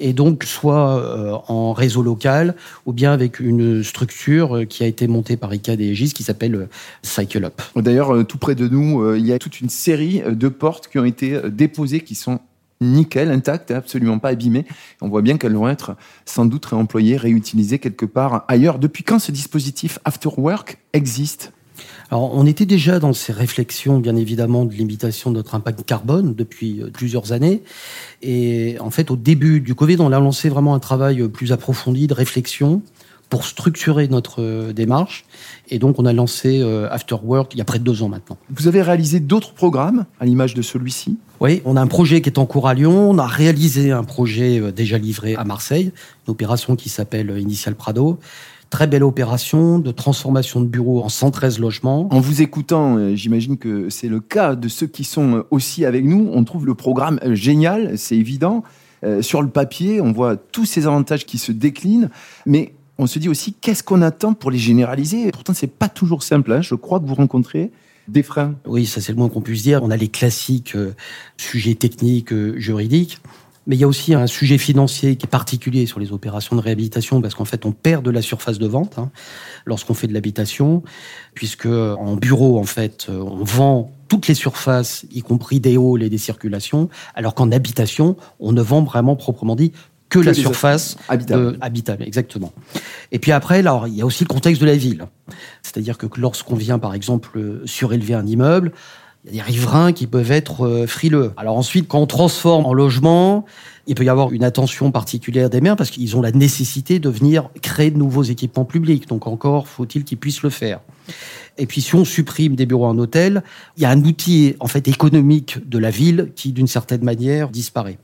et 0.00 0.12
donc 0.12 0.44
soit 0.44 0.98
euh, 0.98 1.36
en 1.46 1.72
réseau 1.72 2.02
local 2.02 2.56
ou 2.86 2.92
bien 2.92 3.12
avec 3.12 3.38
une 3.38 3.84
structure 3.84 4.56
euh, 4.56 4.64
qui 4.64 4.82
a 4.82 4.86
été 4.86 5.06
montée 5.06 5.36
par 5.36 5.54
ICAD 5.54 5.80
et 5.80 5.90
Egis 5.90 6.12
qui 6.12 6.22
s'appelle 6.22 6.54
euh, 6.54 6.68
Cycle 7.02 7.44
Up. 7.44 7.60
D'ailleurs, 7.76 8.26
tout 8.26 8.38
près 8.38 8.54
de 8.54 8.66
nous, 8.66 9.14
il 9.14 9.26
y 9.26 9.32
a 9.32 9.38
toute 9.38 9.60
une 9.60 9.68
série 9.68 10.22
de 10.26 10.48
portes 10.48 10.88
qui 10.88 10.98
ont 10.98 11.04
été 11.04 11.38
déposées 11.50 12.00
qui 12.00 12.14
sont 12.14 12.40
nickel, 12.80 13.30
intactes, 13.30 13.70
absolument 13.70 14.18
pas 14.18 14.30
abîmées. 14.30 14.66
On 15.00 15.08
voit 15.08 15.22
bien 15.22 15.36
qu'elles 15.36 15.54
vont 15.54 15.68
être 15.68 15.96
sans 16.24 16.46
doute 16.46 16.66
réemployées, 16.66 17.16
réutilisées 17.16 17.78
quelque 17.78 18.06
part 18.06 18.44
ailleurs. 18.48 18.78
Depuis 18.78 19.04
quand 19.04 19.18
ce 19.18 19.32
dispositif 19.32 19.98
After 20.04 20.30
Work 20.36 20.78
existe? 20.92 21.52
Alors, 22.10 22.34
on 22.34 22.44
était 22.44 22.66
déjà 22.66 22.98
dans 22.98 23.12
ces 23.12 23.32
réflexions, 23.32 24.00
bien 24.00 24.16
évidemment, 24.16 24.64
de 24.64 24.74
limitation 24.74 25.30
de 25.30 25.36
notre 25.36 25.54
impact 25.54 25.84
carbone 25.84 26.34
depuis 26.34 26.82
euh, 26.82 26.90
plusieurs 26.90 27.32
années. 27.32 27.62
Et 28.20 28.76
en 28.80 28.90
fait, 28.90 29.10
au 29.10 29.16
début 29.16 29.60
du 29.60 29.74
Covid, 29.74 29.96
on 30.00 30.10
a 30.10 30.18
lancé 30.18 30.48
vraiment 30.48 30.74
un 30.74 30.80
travail 30.80 31.22
euh, 31.22 31.28
plus 31.28 31.52
approfondi 31.52 32.08
de 32.08 32.14
réflexion 32.14 32.82
pour 33.30 33.44
structurer 33.44 34.08
notre 34.08 34.42
euh, 34.42 34.72
démarche. 34.74 35.24
Et 35.70 35.78
donc, 35.78 35.98
on 35.98 36.04
a 36.04 36.12
lancé 36.12 36.62
After 36.90 37.16
Work 37.22 37.54
il 37.54 37.58
y 37.58 37.60
a 37.60 37.64
près 37.64 37.78
de 37.78 37.84
deux 37.84 38.02
ans 38.02 38.08
maintenant. 38.08 38.36
Vous 38.50 38.68
avez 38.68 38.82
réalisé 38.82 39.20
d'autres 39.20 39.54
programmes 39.54 40.04
à 40.18 40.26
l'image 40.26 40.54
de 40.54 40.62
celui-ci? 40.62 41.16
Oui, 41.40 41.62
on 41.64 41.76
a 41.76 41.80
un 41.80 41.86
projet 41.86 42.20
qui 42.20 42.28
est 42.28 42.38
en 42.38 42.46
cours 42.46 42.68
à 42.68 42.74
Lyon. 42.74 43.10
On 43.10 43.18
a 43.18 43.26
réalisé 43.26 43.92
un 43.92 44.04
projet 44.04 44.72
déjà 44.72 44.98
livré 44.98 45.36
à 45.36 45.44
Marseille, 45.44 45.92
une 46.26 46.32
opération 46.32 46.76
qui 46.76 46.88
s'appelle 46.88 47.38
Initial 47.38 47.76
Prado. 47.76 48.18
Très 48.70 48.86
belle 48.86 49.02
opération 49.02 49.80
de 49.80 49.90
transformation 49.90 50.60
de 50.60 50.66
bureaux 50.66 51.02
en 51.02 51.08
113 51.08 51.58
logements. 51.58 52.06
En 52.12 52.20
vous 52.20 52.40
écoutant, 52.40 52.96
euh, 52.96 53.16
j'imagine 53.16 53.58
que 53.58 53.90
c'est 53.90 54.06
le 54.06 54.20
cas 54.20 54.54
de 54.54 54.68
ceux 54.68 54.86
qui 54.86 55.02
sont 55.02 55.38
euh, 55.38 55.42
aussi 55.50 55.84
avec 55.84 56.04
nous. 56.04 56.30
On 56.32 56.44
trouve 56.44 56.66
le 56.66 56.76
programme 56.76 57.18
euh, 57.24 57.34
génial, 57.34 57.98
c'est 57.98 58.16
évident. 58.16 58.62
sur 59.22 59.40
le 59.40 59.48
papier, 59.48 60.02
on 60.02 60.12
voit 60.12 60.36
tous 60.36 60.66
ces 60.66 60.86
avantages 60.86 61.24
qui 61.24 61.38
se 61.38 61.52
déclinent, 61.52 62.10
mais 62.44 62.74
on 63.00 63.06
se 63.06 63.18
dit 63.18 63.28
aussi 63.28 63.54
qu'est-ce 63.54 63.82
qu'on 63.82 64.02
attend 64.02 64.34
pour 64.34 64.50
les 64.50 64.58
généraliser? 64.58 65.30
Pourtant, 65.32 65.54
c'est 65.54 65.66
pas 65.66 65.88
toujours 65.88 66.22
simple. 66.22 66.52
Hein. 66.52 66.60
Je 66.60 66.74
crois 66.74 67.00
que 67.00 67.06
vous 67.06 67.14
rencontrez 67.14 67.70
des 68.08 68.22
freins. 68.22 68.54
Oui, 68.66 68.86
ça 68.86 69.00
c'est 69.00 69.12
le 69.12 69.18
moins 69.18 69.28
qu'on 69.28 69.40
puisse 69.40 69.62
dire. 69.62 69.82
On 69.82 69.90
a 69.90 69.96
les 69.96 70.08
classiques 70.08 70.76
sujets 71.38 71.74
techniques, 71.74 72.34
juridiques. 72.56 73.18
Mais 73.66 73.76
il 73.76 73.78
y 73.78 73.84
a 73.84 73.88
aussi 73.88 74.14
un 74.14 74.26
sujet 74.26 74.58
financier 74.58 75.16
qui 75.16 75.26
est 75.26 75.28
particulier 75.30 75.86
sur 75.86 76.00
les 76.00 76.12
opérations 76.12 76.56
de 76.56 76.60
réhabilitation 76.60 77.20
parce 77.20 77.34
qu'en 77.34 77.44
fait, 77.44 77.64
on 77.66 77.72
perd 77.72 78.04
de 78.04 78.10
la 78.10 78.22
surface 78.22 78.58
de 78.58 78.66
vente 78.66 78.98
hein, 78.98 79.10
lorsqu'on 79.64 79.94
fait 79.94 80.06
de 80.06 80.14
l'habitation, 80.14 80.82
puisque 81.34 81.66
en 81.66 82.16
bureau, 82.16 82.58
en 82.58 82.64
fait, 82.64 83.06
on 83.10 83.44
vend 83.44 83.92
toutes 84.08 84.26
les 84.26 84.34
surfaces, 84.34 85.06
y 85.12 85.22
compris 85.22 85.60
des 85.60 85.76
halls 85.76 86.02
et 86.02 86.10
des 86.10 86.18
circulations, 86.18 86.88
alors 87.14 87.34
qu'en 87.34 87.52
habitation, 87.52 88.16
on 88.40 88.52
ne 88.52 88.60
vend 88.60 88.82
vraiment 88.82 89.14
proprement 89.14 89.54
dit 89.54 89.72
que, 90.10 90.18
la 90.18 90.34
surface 90.34 90.96
habitable. 91.08 91.56
habitable. 91.60 92.02
exactement. 92.02 92.52
Et 93.12 93.18
puis 93.18 93.32
après, 93.32 93.60
alors, 93.60 93.88
il 93.88 93.94
y 93.94 94.02
a 94.02 94.06
aussi 94.06 94.24
le 94.24 94.28
contexte 94.28 94.60
de 94.60 94.66
la 94.66 94.76
ville. 94.76 95.06
C'est-à-dire 95.62 95.96
que 95.96 96.06
lorsqu'on 96.16 96.56
vient, 96.56 96.78
par 96.78 96.94
exemple, 96.94 97.62
surélever 97.64 98.14
un 98.14 98.26
immeuble, 98.26 98.72
il 99.26 99.34
y 99.34 99.40
a 99.40 99.44
des 99.44 99.50
riverains 99.50 99.92
qui 99.92 100.06
peuvent 100.06 100.30
être 100.30 100.66
euh, 100.66 100.86
frileux. 100.86 101.32
Alors 101.36 101.56
ensuite, 101.56 101.88
quand 101.88 101.98
on 102.00 102.06
transforme 102.06 102.64
en 102.64 102.72
logement, 102.72 103.44
il 103.86 103.94
peut 103.94 104.04
y 104.04 104.08
avoir 104.08 104.32
une 104.32 104.44
attention 104.44 104.90
particulière 104.90 105.50
des 105.50 105.60
maires 105.60 105.76
parce 105.76 105.90
qu'ils 105.90 106.16
ont 106.16 106.22
la 106.22 106.32
nécessité 106.32 106.98
de 106.98 107.08
venir 107.10 107.50
créer 107.60 107.90
de 107.90 107.98
nouveaux 107.98 108.22
équipements 108.22 108.64
publics. 108.64 109.08
Donc 109.08 109.26
encore 109.26 109.68
faut-il 109.68 110.04
qu'ils 110.04 110.18
puissent 110.18 110.42
le 110.42 110.50
faire. 110.50 110.80
Et 111.58 111.66
puis 111.66 111.82
si 111.82 111.94
on 111.94 112.04
supprime 112.04 112.56
des 112.56 112.64
bureaux 112.64 112.86
en 112.86 112.96
hôtel, 112.98 113.42
il 113.76 113.82
y 113.82 113.86
a 113.86 113.90
un 113.90 114.02
outil 114.04 114.54
en 114.60 114.68
fait 114.68 114.88
économique 114.88 115.68
de 115.68 115.78
la 115.78 115.90
ville 115.90 116.32
qui 116.34 116.52
d'une 116.52 116.68
certaine 116.68 117.04
manière 117.04 117.50
disparaît. 117.50 117.98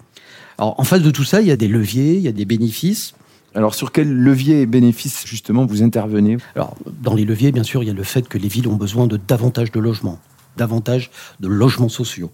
Alors 0.58 0.78
en 0.78 0.84
face 0.84 1.02
de 1.02 1.10
tout 1.10 1.24
ça, 1.24 1.40
il 1.40 1.46
y 1.46 1.52
a 1.52 1.56
des 1.56 1.68
leviers, 1.68 2.16
il 2.16 2.22
y 2.22 2.28
a 2.28 2.32
des 2.32 2.44
bénéfices. 2.44 3.14
Alors 3.54 3.74
sur 3.74 3.90
quels 3.90 4.12
leviers 4.12 4.62
et 4.62 4.66
bénéfices 4.66 5.24
justement 5.24 5.64
vous 5.64 5.82
intervenez? 5.82 6.36
Alors 6.54 6.76
dans 7.00 7.14
les 7.14 7.24
leviers, 7.24 7.52
bien 7.52 7.62
sûr, 7.62 7.82
il 7.82 7.86
y 7.86 7.90
a 7.90 7.94
le 7.94 8.02
fait 8.02 8.28
que 8.28 8.36
les 8.36 8.48
villes 8.48 8.68
ont 8.68 8.76
besoin 8.76 9.06
de 9.06 9.16
davantage 9.16 9.72
de 9.72 9.80
logements 9.80 10.18
davantage 10.56 11.10
de 11.40 11.48
logements 11.48 11.88
sociaux. 11.88 12.30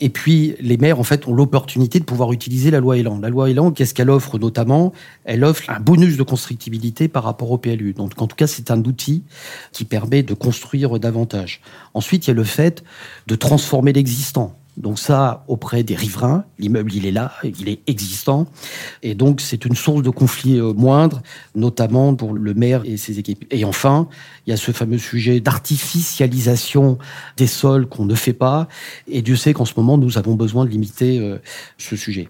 Et 0.00 0.08
puis, 0.08 0.54
les 0.60 0.76
maires, 0.76 0.98
en 0.98 1.04
fait, 1.04 1.26
ont 1.26 1.34
l'opportunité 1.34 2.00
de 2.00 2.04
pouvoir 2.04 2.32
utiliser 2.32 2.70
la 2.70 2.80
loi 2.80 2.98
Elan. 2.98 3.18
La 3.20 3.30
loi 3.30 3.50
Elan, 3.50 3.70
qu'est-ce 3.70 3.94
qu'elle 3.94 4.10
offre 4.10 4.38
notamment? 4.38 4.92
Elle 5.24 5.44
offre 5.44 5.70
un 5.70 5.80
bonus 5.80 6.16
de 6.16 6.22
constructibilité 6.22 7.08
par 7.08 7.24
rapport 7.24 7.50
au 7.50 7.58
PLU. 7.58 7.92
Donc, 7.92 8.20
en 8.20 8.26
tout 8.26 8.36
cas, 8.36 8.46
c'est 8.46 8.70
un 8.70 8.82
outil 8.84 9.22
qui 9.72 9.84
permet 9.84 10.22
de 10.22 10.34
construire 10.34 10.98
davantage. 10.98 11.60
Ensuite, 11.94 12.26
il 12.26 12.30
y 12.30 12.32
a 12.32 12.34
le 12.34 12.44
fait 12.44 12.84
de 13.26 13.34
transformer 13.34 13.92
l'existant. 13.92 14.58
Donc 14.76 14.98
ça, 14.98 15.44
auprès 15.46 15.84
des 15.84 15.94
riverains, 15.94 16.44
l'immeuble, 16.58 16.92
il 16.92 17.06
est 17.06 17.12
là, 17.12 17.32
il 17.44 17.68
est 17.68 17.80
existant. 17.86 18.46
Et 19.02 19.14
donc, 19.14 19.40
c'est 19.40 19.64
une 19.64 19.76
source 19.76 20.02
de 20.02 20.10
conflit 20.10 20.58
euh, 20.58 20.72
moindre, 20.72 21.22
notamment 21.54 22.14
pour 22.14 22.32
le 22.32 22.54
maire 22.54 22.82
et 22.84 22.96
ses 22.96 23.18
équipes. 23.18 23.44
Et 23.50 23.64
enfin, 23.64 24.08
il 24.46 24.50
y 24.50 24.52
a 24.52 24.56
ce 24.56 24.72
fameux 24.72 24.98
sujet 24.98 25.40
d'artificialisation 25.40 26.98
des 27.36 27.46
sols 27.46 27.86
qu'on 27.86 28.04
ne 28.04 28.14
fait 28.14 28.32
pas. 28.32 28.68
Et 29.06 29.22
Dieu 29.22 29.36
sait 29.36 29.52
qu'en 29.52 29.64
ce 29.64 29.74
moment, 29.76 29.96
nous 29.96 30.18
avons 30.18 30.34
besoin 30.34 30.64
de 30.64 30.70
limiter 30.70 31.18
euh, 31.18 31.38
ce 31.78 31.94
sujet. 31.94 32.28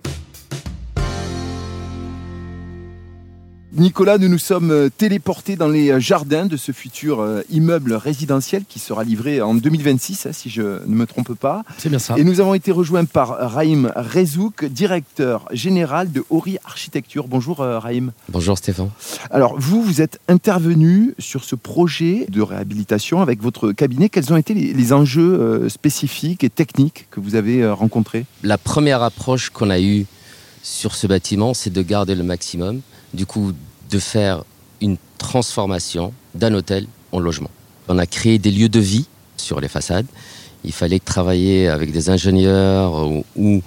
Nicolas, 3.76 4.18
nous 4.18 4.28
nous 4.28 4.38
sommes 4.38 4.70
euh, 4.70 4.88
téléportés 4.88 5.56
dans 5.56 5.66
les 5.66 5.90
euh, 5.90 5.98
jardins 5.98 6.46
de 6.46 6.56
ce 6.56 6.70
futur 6.70 7.20
euh, 7.20 7.42
immeuble 7.50 7.94
résidentiel 7.94 8.62
qui 8.68 8.78
sera 8.78 9.02
livré 9.02 9.42
en 9.42 9.52
2026, 9.52 10.26
hein, 10.26 10.30
si 10.32 10.48
je 10.48 10.62
ne 10.62 10.94
me 10.94 11.06
trompe 11.06 11.34
pas. 11.34 11.64
C'est 11.78 11.88
bien 11.88 11.98
ça. 11.98 12.14
Et 12.16 12.22
nous 12.22 12.40
avons 12.40 12.54
été 12.54 12.70
rejoints 12.70 13.04
par 13.04 13.30
Raïm 13.30 13.92
Rezouk, 13.96 14.64
directeur 14.66 15.48
général 15.50 16.12
de 16.12 16.24
Ori 16.30 16.56
Architecture. 16.64 17.26
Bonjour 17.26 17.58
Raïm. 17.58 18.12
Bonjour 18.28 18.56
Stéphane. 18.56 18.90
Alors 19.32 19.58
vous, 19.58 19.82
vous 19.82 20.00
êtes 20.00 20.20
intervenu 20.28 21.14
sur 21.18 21.42
ce 21.42 21.56
projet 21.56 22.26
de 22.28 22.42
réhabilitation 22.42 23.22
avec 23.22 23.42
votre 23.42 23.72
cabinet. 23.72 24.08
Quels 24.08 24.32
ont 24.32 24.36
été 24.36 24.54
les 24.54 24.92
enjeux 24.92 25.68
spécifiques 25.68 26.44
et 26.44 26.50
techniques 26.50 27.08
que 27.10 27.18
vous 27.18 27.34
avez 27.34 27.68
rencontrés? 27.68 28.24
La 28.44 28.56
première 28.56 29.02
approche 29.02 29.50
qu'on 29.50 29.70
a 29.70 29.80
eue 29.80 30.06
sur 30.62 30.94
ce 30.94 31.08
bâtiment, 31.08 31.54
c'est 31.54 31.72
de 31.72 31.82
garder 31.82 32.14
le 32.14 32.22
maximum 32.22 32.80
du 33.14 33.26
coup 33.26 33.52
de 33.90 33.98
faire 33.98 34.44
une 34.80 34.96
transformation 35.18 36.12
d'un 36.34 36.52
hôtel 36.54 36.86
en 37.12 37.20
logement. 37.20 37.50
On 37.88 37.98
a 37.98 38.06
créé 38.06 38.38
des 38.38 38.50
lieux 38.50 38.68
de 38.68 38.80
vie 38.80 39.06
sur 39.36 39.60
les 39.60 39.68
façades. 39.68 40.06
Il 40.64 40.72
fallait 40.72 40.98
travailler 40.98 41.68
avec 41.68 41.92
des 41.92 42.10
ingénieurs 42.10 43.10
ou, 43.36 43.62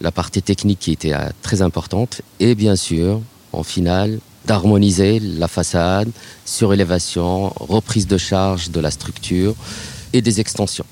la 0.00 0.12
partie 0.12 0.42
technique 0.42 0.78
qui 0.78 0.92
était 0.92 1.12
euh, 1.12 1.28
très 1.42 1.60
importante. 1.60 2.22
Et 2.38 2.54
bien 2.54 2.76
sûr, 2.76 3.20
en 3.52 3.64
finale, 3.64 4.20
d'harmoniser 4.46 5.18
la 5.18 5.48
façade, 5.48 6.08
surélévation, 6.44 7.52
reprise 7.58 8.06
de 8.06 8.16
charge 8.16 8.70
de 8.70 8.78
la 8.78 8.92
structure 8.92 9.56
et 10.12 10.22
des 10.22 10.38
extensions. 10.38 10.86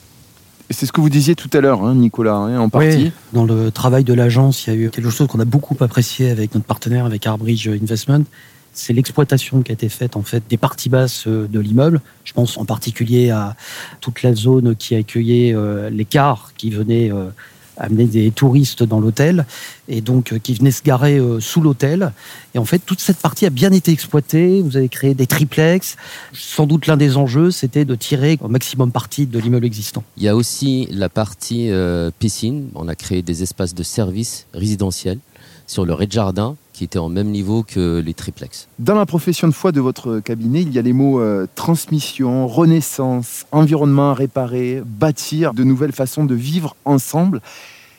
C'est 0.71 0.87
ce 0.87 0.93
que 0.93 1.01
vous 1.01 1.11
disiez 1.11 1.37
tout 1.37 1.51
à 1.53 1.61
l'heure, 1.61 1.85
hein, 1.85 1.95
Nicolas, 1.95 2.35
hein, 2.35 2.59
en 2.59 2.69
partie. 2.69 2.97
Oui, 2.97 3.13
dans 3.33 3.45
le 3.45 3.71
travail 3.71 4.03
de 4.03 4.13
l'agence, 4.13 4.67
il 4.67 4.75
y 4.75 4.77
a 4.77 4.81
eu 4.81 4.91
quelque 4.91 5.11
chose 5.11 5.29
qu'on 5.29 5.39
a 5.39 5.45
beaucoup 5.45 5.77
apprécié 5.81 6.31
avec 6.31 6.55
notre 6.55 6.67
partenaire, 6.67 7.07
avec 7.07 7.27
Arbridge 7.27 7.69
Investment. 7.69 8.25
C'est 8.73 8.93
l'exploitation 8.93 9.63
qui 9.63 9.73
a 9.73 9.75
été 9.75 9.89
faite 9.89 10.17
en 10.17 10.23
fait 10.23 10.43
des 10.51 10.59
parties 10.59 10.91
basses 10.91 11.27
euh, 11.27 11.49
de 11.49 11.61
l'immeuble. 11.61 12.01
Je 12.25 12.35
pense 12.35 12.59
en 12.59 12.67
particulier 12.67 13.31
à 13.31 13.57
toute 14.01 14.23
la 14.23 14.35
zone 14.35 14.77
qui 14.77 14.95
accueillait 14.95 15.55
euh, 15.55 15.89
les 15.89 16.05
cars 16.05 16.53
qui 16.59 16.71
venaient 16.71 17.11
euh, 17.11 17.31
amener 17.76 18.06
des 18.06 18.30
touristes 18.30 18.83
dans 18.83 19.00
l'hôtel 19.00 19.47
et 19.88 20.00
donc 20.00 20.33
euh, 20.33 20.38
qui 20.38 20.54
venaient 20.54 20.71
se 20.71 20.83
garer 20.83 21.18
euh, 21.18 21.40
sous 21.40 21.61
l'hôtel. 21.61 22.12
Et 22.54 22.59
en 22.59 22.64
fait, 22.64 22.78
toute 22.78 23.00
cette 23.00 23.18
partie 23.18 23.47
a 23.47 23.50
bien 23.50 23.73
été 23.73 23.92
exploitée. 23.92 24.62
Vous 24.62 24.76
avez 24.76 24.88
créé 24.88 25.14
des 25.14 25.26
triplex. 25.26 25.97
Sans 26.33 26.66
doute 26.66 26.87
l'un 26.87 26.97
des 26.97 27.16
enjeux, 27.16 27.50
c'était 27.50 27.85
de 27.85 27.95
tirer 27.95 28.38
au 28.40 28.49
maximum 28.49 28.92
parti 28.92 29.26
de 29.26 29.38
l'immeuble 29.38 29.66
existant. 29.66 30.04
Il 30.16 30.23
y 30.23 30.28
a 30.28 30.37
aussi 30.37 30.88
la 30.90 31.09
partie 31.09 31.71
euh, 31.71 32.11
piscine. 32.18 32.68
On 32.75 32.88
a 32.88 32.95
créé 32.95 33.23
des 33.23 33.42
espaces 33.42 33.75
de 33.75 33.83
services 33.83 34.47
résidentiels 34.54 35.18
sur 35.66 35.85
le 35.85 35.92
rez-de-jardin 35.92 36.56
qui 36.76 36.85
était 36.85 36.99
en 36.99 37.09
même 37.09 37.28
niveau 37.28 37.62
que 37.62 38.02
les 38.04 38.12
triplex. 38.12 38.68
Dans 38.78 38.95
la 38.95 39.06
profession 39.06 39.49
de 39.49 39.52
foi 39.54 39.73
de 39.73 39.80
votre 39.80 40.21
cabinet, 40.21 40.61
il 40.61 40.73
y 40.73 40.78
a 40.78 40.83
les 40.83 40.92
mots 40.92 41.23
transmission, 41.54 42.47
renaissance, 42.47 43.47
environnement 43.50 44.11
à 44.11 44.14
réparer, 44.14 44.83
bâtir 44.85 45.54
de 45.54 45.64
nouvelles 45.64 45.92
façons 45.92 46.25
de 46.25 46.35
vivre 46.35 46.76
ensemble. 46.85 47.40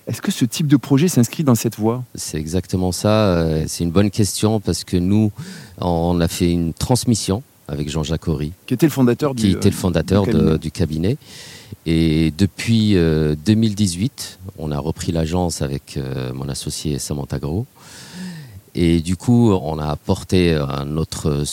Est-ce 0.07 0.21
que 0.21 0.31
ce 0.31 0.45
type 0.45 0.67
de 0.67 0.77
projet 0.77 1.09
s'inscrit 1.09 1.43
dans 1.43 1.55
cette 1.55 1.75
voie? 1.75 2.01
C'est 2.15 2.37
exactement 2.37 2.93
ça. 2.93 3.09
Euh, 3.09 3.65
c'est 3.67 3.83
une 3.83 3.91
bonne 3.91 4.09
question 4.09 4.61
parce 4.61 4.85
que 4.85 4.95
nous, 4.95 5.31
on 5.79 6.21
a 6.21 6.29
fait 6.29 6.49
une 6.49 6.73
transmission 6.73 7.43
avec 7.67 7.89
Jean-Jacques 7.89 8.29
Horry. 8.29 8.53
Qui 8.67 8.75
était 8.75 8.85
le 8.85 8.91
fondateur, 8.91 9.35
qui 9.35 9.51
était 9.51 9.69
le 9.69 9.75
fondateur 9.75 10.25
du, 10.57 10.71
cabinet. 10.71 11.17
Et 11.85 12.31
depuis 12.37 12.93
2018, 12.93 14.39
euh, 14.47 14.51
on 14.57 14.71
a 14.71 14.79
repris 14.79 15.11
l'agence 15.11 15.61
avec 15.61 15.97
euh, 15.97 16.31
mon 16.33 16.47
associé 16.47 16.99
Samantha 16.99 17.39
Gros. 17.39 17.65
Et 18.79 19.01
du 19.01 19.17
coup, 19.17 19.51
on 19.51 19.79
a 19.79 19.87
apporté 19.87 20.53
un 20.53 20.97
autre, 20.97 21.43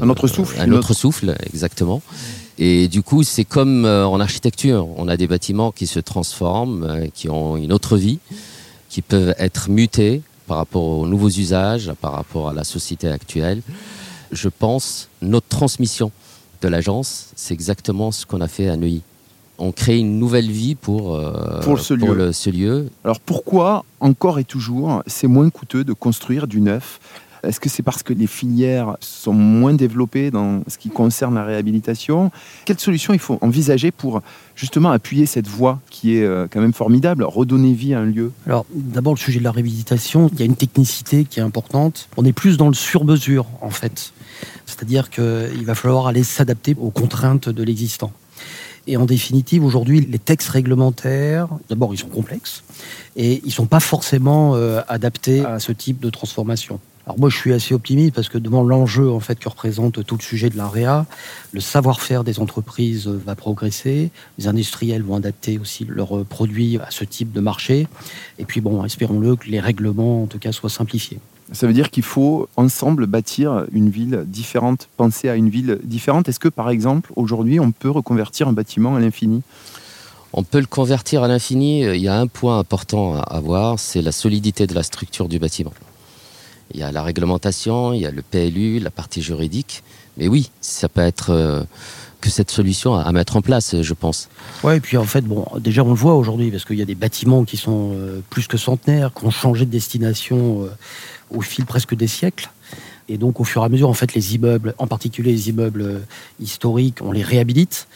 un 0.00 0.08
autre 0.08 0.26
souffle. 0.26 0.58
Un 0.58 0.72
autre 0.72 0.94
souffle, 0.94 1.36
exactement. 1.44 2.00
Et 2.56 2.88
du 2.88 3.02
coup, 3.02 3.22
c'est 3.22 3.44
comme 3.44 3.84
euh, 3.84 4.06
en 4.06 4.20
architecture. 4.20 4.88
On 4.96 5.06
a 5.06 5.18
des 5.18 5.26
bâtiments 5.26 5.70
qui 5.70 5.86
se 5.86 6.00
transforment, 6.00 6.84
euh, 6.84 7.06
qui 7.12 7.28
ont 7.28 7.58
une 7.58 7.74
autre 7.74 7.98
vie, 7.98 8.20
qui 8.88 9.02
peuvent 9.02 9.34
être 9.38 9.68
mutés 9.68 10.22
par 10.46 10.56
rapport 10.56 10.82
aux 10.82 11.06
nouveaux 11.06 11.28
usages, 11.28 11.92
par 12.00 12.12
rapport 12.12 12.48
à 12.48 12.54
la 12.54 12.64
société 12.64 13.06
actuelle. 13.06 13.60
Je 14.32 14.48
pense, 14.48 15.10
notre 15.20 15.48
transmission 15.48 16.10
de 16.62 16.68
l'agence, 16.68 17.26
c'est 17.36 17.52
exactement 17.52 18.12
ce 18.12 18.24
qu'on 18.24 18.40
a 18.40 18.48
fait 18.48 18.68
à 18.68 18.76
Neuilly. 18.76 19.02
On 19.58 19.72
crée 19.72 19.98
une 19.98 20.18
nouvelle 20.18 20.50
vie 20.50 20.74
pour, 20.74 21.14
euh, 21.14 21.60
pour, 21.60 21.78
ce, 21.78 21.94
lieu. 21.94 22.32
ce 22.32 22.50
lieu. 22.50 22.88
Alors 23.04 23.20
pourquoi, 23.20 23.84
encore 24.00 24.38
et 24.38 24.44
toujours, 24.44 25.02
c'est 25.06 25.28
moins 25.28 25.48
coûteux 25.50 25.84
de 25.84 25.92
construire 25.92 26.46
du 26.46 26.60
neuf? 26.60 26.98
Est-ce 27.42 27.58
que 27.58 27.68
c'est 27.68 27.82
parce 27.82 28.04
que 28.04 28.12
les 28.12 28.28
filières 28.28 28.96
sont 29.00 29.32
moins 29.32 29.74
développées 29.74 30.30
dans 30.30 30.62
ce 30.68 30.78
qui 30.78 30.90
concerne 30.90 31.34
la 31.34 31.44
réhabilitation? 31.44 32.30
Quelles 32.64 32.78
solutions 32.78 33.14
il 33.14 33.18
faut 33.18 33.38
envisager 33.40 33.90
pour 33.90 34.22
justement 34.54 34.92
appuyer 34.92 35.26
cette 35.26 35.48
voie 35.48 35.80
qui 35.90 36.16
est 36.16 36.22
euh, 36.22 36.46
quand 36.48 36.60
même 36.60 36.72
formidable, 36.72 37.24
redonner 37.24 37.72
vie 37.72 37.94
à 37.94 38.00
un 38.00 38.04
lieu? 38.04 38.30
Alors 38.46 38.64
d'abord 38.72 39.14
le 39.14 39.18
sujet 39.18 39.40
de 39.40 39.44
la 39.44 39.50
réhabilitation, 39.50 40.30
il 40.32 40.38
y 40.38 40.42
a 40.42 40.46
une 40.46 40.56
technicité 40.56 41.24
qui 41.24 41.40
est 41.40 41.42
importante. 41.42 42.08
On 42.16 42.24
est 42.24 42.32
plus 42.32 42.56
dans 42.56 42.68
le 42.68 42.74
sur-mesure 42.74 43.46
en 43.60 43.70
fait. 43.70 44.12
C'est-à-dire 44.66 45.10
qu'il 45.10 45.64
va 45.64 45.74
falloir 45.74 46.06
aller 46.06 46.22
s'adapter 46.22 46.76
aux 46.78 46.90
contraintes 46.90 47.48
de 47.48 47.62
l'existant. 47.64 48.12
Et 48.86 48.96
en 48.96 49.04
définitive, 49.04 49.64
aujourd'hui, 49.64 50.00
les 50.00 50.18
textes 50.18 50.48
réglementaires, 50.48 51.48
d'abord, 51.68 51.94
ils 51.94 51.98
sont 51.98 52.08
complexes 52.08 52.64
et 53.14 53.40
ils 53.44 53.48
ne 53.48 53.52
sont 53.52 53.66
pas 53.66 53.80
forcément 53.80 54.56
euh, 54.56 54.80
adaptés 54.88 55.44
à 55.44 55.60
ce 55.60 55.70
type 55.70 56.00
de 56.00 56.10
transformation. 56.10 56.80
Alors 57.06 57.18
moi, 57.18 57.28
je 57.30 57.36
suis 57.36 57.52
assez 57.52 57.74
optimiste 57.74 58.14
parce 58.14 58.28
que 58.28 58.38
devant 58.38 58.62
l'enjeu 58.62 59.10
en 59.10 59.18
fait 59.18 59.38
que 59.38 59.48
représente 59.48 60.04
tout 60.04 60.16
le 60.16 60.22
sujet 60.22 60.50
de 60.50 60.56
l'AREA, 60.56 61.04
le 61.52 61.60
savoir-faire 61.60 62.22
des 62.22 62.38
entreprises 62.38 63.08
va 63.08 63.34
progresser, 63.34 64.10
les 64.38 64.46
industriels 64.46 65.02
vont 65.02 65.16
adapter 65.16 65.58
aussi 65.58 65.84
leurs 65.84 66.24
produits 66.24 66.78
à 66.78 66.90
ce 66.90 67.04
type 67.04 67.32
de 67.32 67.40
marché, 67.40 67.88
et 68.38 68.44
puis 68.44 68.60
bon, 68.60 68.84
espérons-le 68.84 69.34
que 69.34 69.48
les 69.48 69.58
règlements 69.58 70.22
en 70.22 70.26
tout 70.26 70.38
cas 70.38 70.52
soient 70.52 70.70
simplifiés. 70.70 71.18
Ça 71.52 71.66
veut 71.66 71.72
dire 71.72 71.90
qu'il 71.90 72.02
faut 72.02 72.48
ensemble 72.56 73.06
bâtir 73.06 73.66
une 73.72 73.90
ville 73.90 74.24
différente, 74.26 74.88
penser 74.96 75.28
à 75.28 75.36
une 75.36 75.50
ville 75.50 75.78
différente. 75.84 76.28
Est-ce 76.28 76.40
que 76.40 76.48
par 76.48 76.70
exemple, 76.70 77.12
aujourd'hui, 77.16 77.60
on 77.60 77.72
peut 77.72 77.90
reconvertir 77.90 78.48
un 78.48 78.52
bâtiment 78.52 78.96
à 78.96 79.00
l'infini? 79.00 79.42
On 80.32 80.44
peut 80.44 80.60
le 80.60 80.66
convertir 80.66 81.22
à 81.22 81.28
l'infini. 81.28 81.82
Il 81.82 82.00
y 82.00 82.08
a 82.08 82.18
un 82.18 82.26
point 82.26 82.58
important 82.58 83.20
à 83.20 83.40
voir, 83.40 83.78
c'est 83.78 84.00
la 84.00 84.12
solidité 84.12 84.66
de 84.66 84.74
la 84.74 84.82
structure 84.82 85.28
du 85.28 85.38
bâtiment. 85.38 85.74
Il 86.72 86.80
y 86.80 86.82
a 86.82 86.90
la 86.90 87.02
réglementation, 87.02 87.92
il 87.92 88.00
y 88.00 88.06
a 88.06 88.10
le 88.10 88.22
PLU, 88.22 88.78
la 88.78 88.90
partie 88.90 89.20
juridique. 89.20 89.82
Mais 90.16 90.28
oui, 90.28 90.50
ça 90.62 90.88
peut 90.88 91.02
être 91.02 91.30
euh, 91.30 91.64
que 92.22 92.30
cette 92.30 92.50
solution 92.50 92.94
à, 92.94 93.12
mettre 93.12 93.36
en 93.36 93.42
place, 93.42 93.82
je 93.82 93.94
pense. 93.94 94.30
Ouais, 94.62 94.78
et 94.78 94.80
puis 94.80 94.96
en 94.96 95.04
fait, 95.04 95.22
bon, 95.22 95.44
déjà 95.58 95.82
on 95.82 95.88
le 95.88 95.94
voit 95.94 96.14
aujourd'hui 96.14 96.50
parce 96.50 96.64
qu'il 96.64 96.78
y 96.78 96.82
a 96.82 96.86
des 96.86 96.94
bâtiments 96.94 97.44
qui 97.44 97.58
sont 97.58 97.90
euh, 97.94 98.20
plus 98.30 98.46
que 98.46 98.56
centenaires, 98.56 99.12
qui 99.12 99.26
ont 99.26 99.30
changé 99.30 99.66
de 99.66 99.70
destination 99.70 100.62
euh, 100.62 100.68
au 101.36 101.42
fil 101.42 101.66
presque 101.66 101.94
des 101.94 102.06
siècles. 102.06 102.48
Et 103.08 103.18
donc, 103.18 103.40
au 103.40 103.44
fur 103.44 103.62
et 103.62 103.64
à 103.64 103.68
mesure, 103.68 103.90
en 103.90 103.94
fait, 103.94 104.14
les 104.14 104.36
immeubles, 104.36 104.74
en 104.78 104.86
particulier 104.86 105.32
les 105.32 105.50
immeubles 105.50 105.82
euh, 105.82 105.98
historiques, 106.40 106.98
on 107.02 107.10
les 107.10 107.24
réhabilite. 107.24 107.88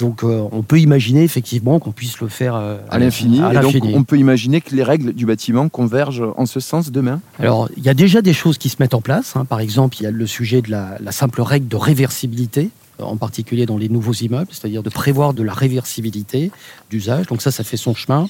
Donc, 0.00 0.22
on 0.22 0.62
peut 0.62 0.78
imaginer 0.78 1.24
effectivement 1.24 1.80
qu'on 1.80 1.90
puisse 1.90 2.20
le 2.20 2.28
faire 2.28 2.54
à 2.54 2.98
l'infini. 3.00 3.38
Et 3.38 3.58
donc, 3.58 3.74
on 3.82 4.04
peut 4.04 4.16
imaginer 4.16 4.60
que 4.60 4.72
les 4.76 4.84
règles 4.84 5.12
du 5.12 5.26
bâtiment 5.26 5.68
convergent 5.68 6.32
en 6.36 6.46
ce 6.46 6.60
sens 6.60 6.92
demain. 6.92 7.20
Alors, 7.40 7.68
il 7.76 7.82
y 7.82 7.88
a 7.88 7.94
déjà 7.94 8.22
des 8.22 8.32
choses 8.32 8.58
qui 8.58 8.68
se 8.68 8.76
mettent 8.78 8.94
en 8.94 9.00
place. 9.00 9.34
Hein. 9.34 9.44
Par 9.44 9.58
exemple, 9.58 9.96
il 9.98 10.04
y 10.04 10.06
a 10.06 10.12
le 10.12 10.26
sujet 10.28 10.62
de 10.62 10.70
la, 10.70 10.98
la 11.00 11.10
simple 11.10 11.42
règle 11.42 11.66
de 11.66 11.74
réversibilité 11.74 12.70
en 13.00 13.16
particulier 13.16 13.66
dans 13.66 13.76
les 13.76 13.88
nouveaux 13.88 14.12
immeubles, 14.12 14.48
c'est-à-dire 14.50 14.82
de 14.82 14.90
prévoir 14.90 15.34
de 15.34 15.42
la 15.42 15.52
réversibilité 15.52 16.50
d'usage. 16.90 17.26
Donc 17.26 17.42
ça, 17.42 17.50
ça 17.50 17.64
fait 17.64 17.76
son 17.76 17.94
chemin. 17.94 18.28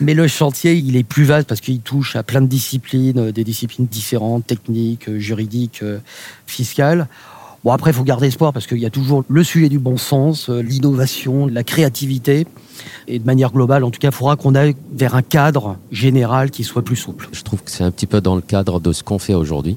Mais 0.00 0.14
le 0.14 0.28
chantier, 0.28 0.74
il 0.74 0.96
est 0.96 1.04
plus 1.04 1.24
vaste 1.24 1.48
parce 1.48 1.60
qu'il 1.60 1.80
touche 1.80 2.16
à 2.16 2.22
plein 2.22 2.40
de 2.40 2.46
disciplines, 2.46 3.18
euh, 3.18 3.32
des 3.32 3.44
disciplines 3.44 3.86
différentes, 3.86 4.46
techniques, 4.46 5.08
euh, 5.08 5.18
juridiques, 5.18 5.82
euh, 5.82 5.98
fiscales. 6.46 7.08
Bon, 7.64 7.72
après, 7.72 7.90
il 7.90 7.94
faut 7.94 8.04
garder 8.04 8.28
espoir 8.28 8.52
parce 8.52 8.66
qu'il 8.66 8.78
y 8.78 8.86
a 8.86 8.90
toujours 8.90 9.24
le 9.28 9.42
sujet 9.42 9.68
du 9.68 9.80
bon 9.80 9.96
sens, 9.96 10.48
l'innovation, 10.48 11.46
la 11.46 11.64
créativité. 11.64 12.46
Et 13.08 13.18
de 13.18 13.24
manière 13.24 13.50
globale, 13.50 13.82
en 13.82 13.90
tout 13.90 13.98
cas, 13.98 14.08
il 14.08 14.14
faudra 14.14 14.36
qu'on 14.36 14.54
aille 14.54 14.76
vers 14.92 15.16
un 15.16 15.22
cadre 15.22 15.76
général 15.90 16.52
qui 16.52 16.62
soit 16.62 16.82
plus 16.82 16.94
souple. 16.94 17.28
Je 17.32 17.42
trouve 17.42 17.64
que 17.64 17.70
c'est 17.70 17.82
un 17.82 17.90
petit 17.90 18.06
peu 18.06 18.20
dans 18.20 18.36
le 18.36 18.40
cadre 18.40 18.78
de 18.78 18.92
ce 18.92 19.02
qu'on 19.02 19.18
fait 19.18 19.34
aujourd'hui. 19.34 19.76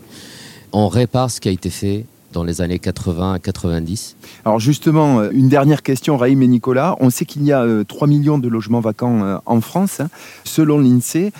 On 0.72 0.88
répare 0.88 1.32
ce 1.32 1.42
qui 1.42 1.50
a 1.50 1.52
été 1.52 1.72
fait 1.72 2.06
dans 2.34 2.44
les 2.44 2.62
années 2.62 2.80
80 2.80 3.34
à 3.34 3.40
90. 3.40 4.16
Alors 4.46 4.60
justement, 4.60 5.20
euh, 5.20 5.30
une 5.34 5.50
dernière 5.50 5.84
question, 5.84 6.18
Raïm 6.18 6.42
et 6.42 6.48
Nicolas. 6.48 6.96
On 7.00 7.10
sait 7.10 7.26
qu'il 7.26 7.44
y 7.44 7.52
a 7.52 7.66
3 7.88 8.08
euh, 8.08 8.10
millions 8.10 8.38
de 8.38 8.48
logements 8.48 8.80
vacants 8.80 9.24
euh, 9.24 9.38
en 9.46 9.62
France, 9.62 10.00
hein, 10.00 10.10
selon 10.44 10.80
l'INSEE. 10.80 11.32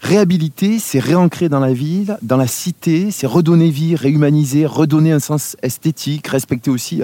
Réhabiliter, 0.00 0.78
c'est 0.78 0.98
réancrer 0.98 1.48
dans 1.48 1.60
la 1.60 1.72
ville, 1.72 2.18
dans 2.20 2.36
la 2.36 2.46
cité, 2.46 3.10
c'est 3.10 3.26
redonner 3.26 3.70
vie, 3.70 3.96
réhumaniser, 3.96 4.66
redonner 4.66 5.12
un 5.12 5.18
sens 5.18 5.56
esthétique, 5.62 6.26
respecter 6.28 6.70
aussi 6.70 7.00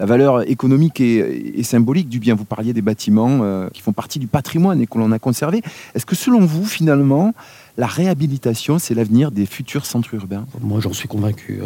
la 0.00 0.06
valeur 0.06 0.48
économique 0.48 0.98
et, 0.98 1.62
symbolique 1.62 2.08
du 2.08 2.18
bien. 2.20 2.34
Vous 2.34 2.46
parliez 2.46 2.72
des 2.72 2.80
bâtiments 2.80 3.68
qui 3.74 3.82
font 3.82 3.92
partie 3.92 4.18
du 4.18 4.28
patrimoine 4.28 4.80
et 4.80 4.86
que 4.86 4.96
l'on 4.96 5.12
a 5.12 5.18
conservé. 5.18 5.60
Est-ce 5.94 6.06
que 6.06 6.16
selon 6.16 6.40
vous, 6.40 6.64
finalement, 6.64 7.34
la 7.76 7.86
réhabilitation, 7.86 8.78
c'est 8.78 8.94
l'avenir 8.94 9.30
des 9.30 9.44
futurs 9.44 9.84
centres 9.84 10.14
urbains? 10.14 10.46
Moi, 10.62 10.80
j'en 10.80 10.94
suis 10.94 11.06
convaincu. 11.06 11.60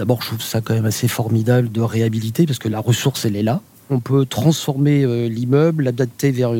D'abord, 0.00 0.22
je 0.22 0.28
trouve 0.28 0.40
ça 0.40 0.62
quand 0.62 0.72
même 0.72 0.86
assez 0.86 1.08
formidable 1.08 1.70
de 1.70 1.82
réhabiliter 1.82 2.46
parce 2.46 2.58
que 2.58 2.70
la 2.70 2.80
ressource, 2.80 3.26
elle 3.26 3.36
est 3.36 3.42
là. 3.42 3.60
On 3.90 4.00
peut 4.00 4.24
transformer 4.24 5.02
euh, 5.04 5.28
l'immeuble, 5.28 5.84
l'adapter 5.84 6.30
vers, 6.30 6.52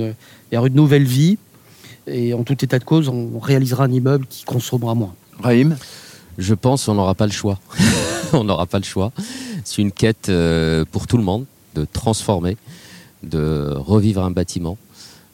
vers 0.53 0.67
une 0.67 0.75
nouvelle 0.75 1.05
vie. 1.05 1.39
Et 2.07 2.35
en 2.35 2.43
tout 2.43 2.63
état 2.63 2.79
de 2.79 2.85
cause, 2.85 3.09
on 3.09 3.39
réalisera 3.39 3.85
un 3.85 3.93
immeuble 3.93 4.27
qui 4.27 4.45
consommera 4.45 4.95
moins. 4.95 5.15
Raïm 5.43 5.79
Je 6.37 6.53
pense 6.53 6.85
qu'on 6.85 6.97
n'aura 6.97 7.15
pas 7.15 7.25
le 7.25 7.33
choix. 7.33 7.59
on 8.35 8.45
n'aura 8.45 8.67
pas 8.67 8.77
le 8.77 8.85
choix. 8.85 9.11
C'est 9.65 9.81
une 9.81 9.91
quête 9.91 10.29
euh, 10.29 10.85
pour 10.93 11.07
tout 11.07 11.17
le 11.17 11.25
monde 11.25 11.47
de 11.75 11.87
transformer, 11.91 12.59
de 13.23 13.73
revivre 13.75 14.23
un 14.23 14.33
bâtiment 14.33 14.77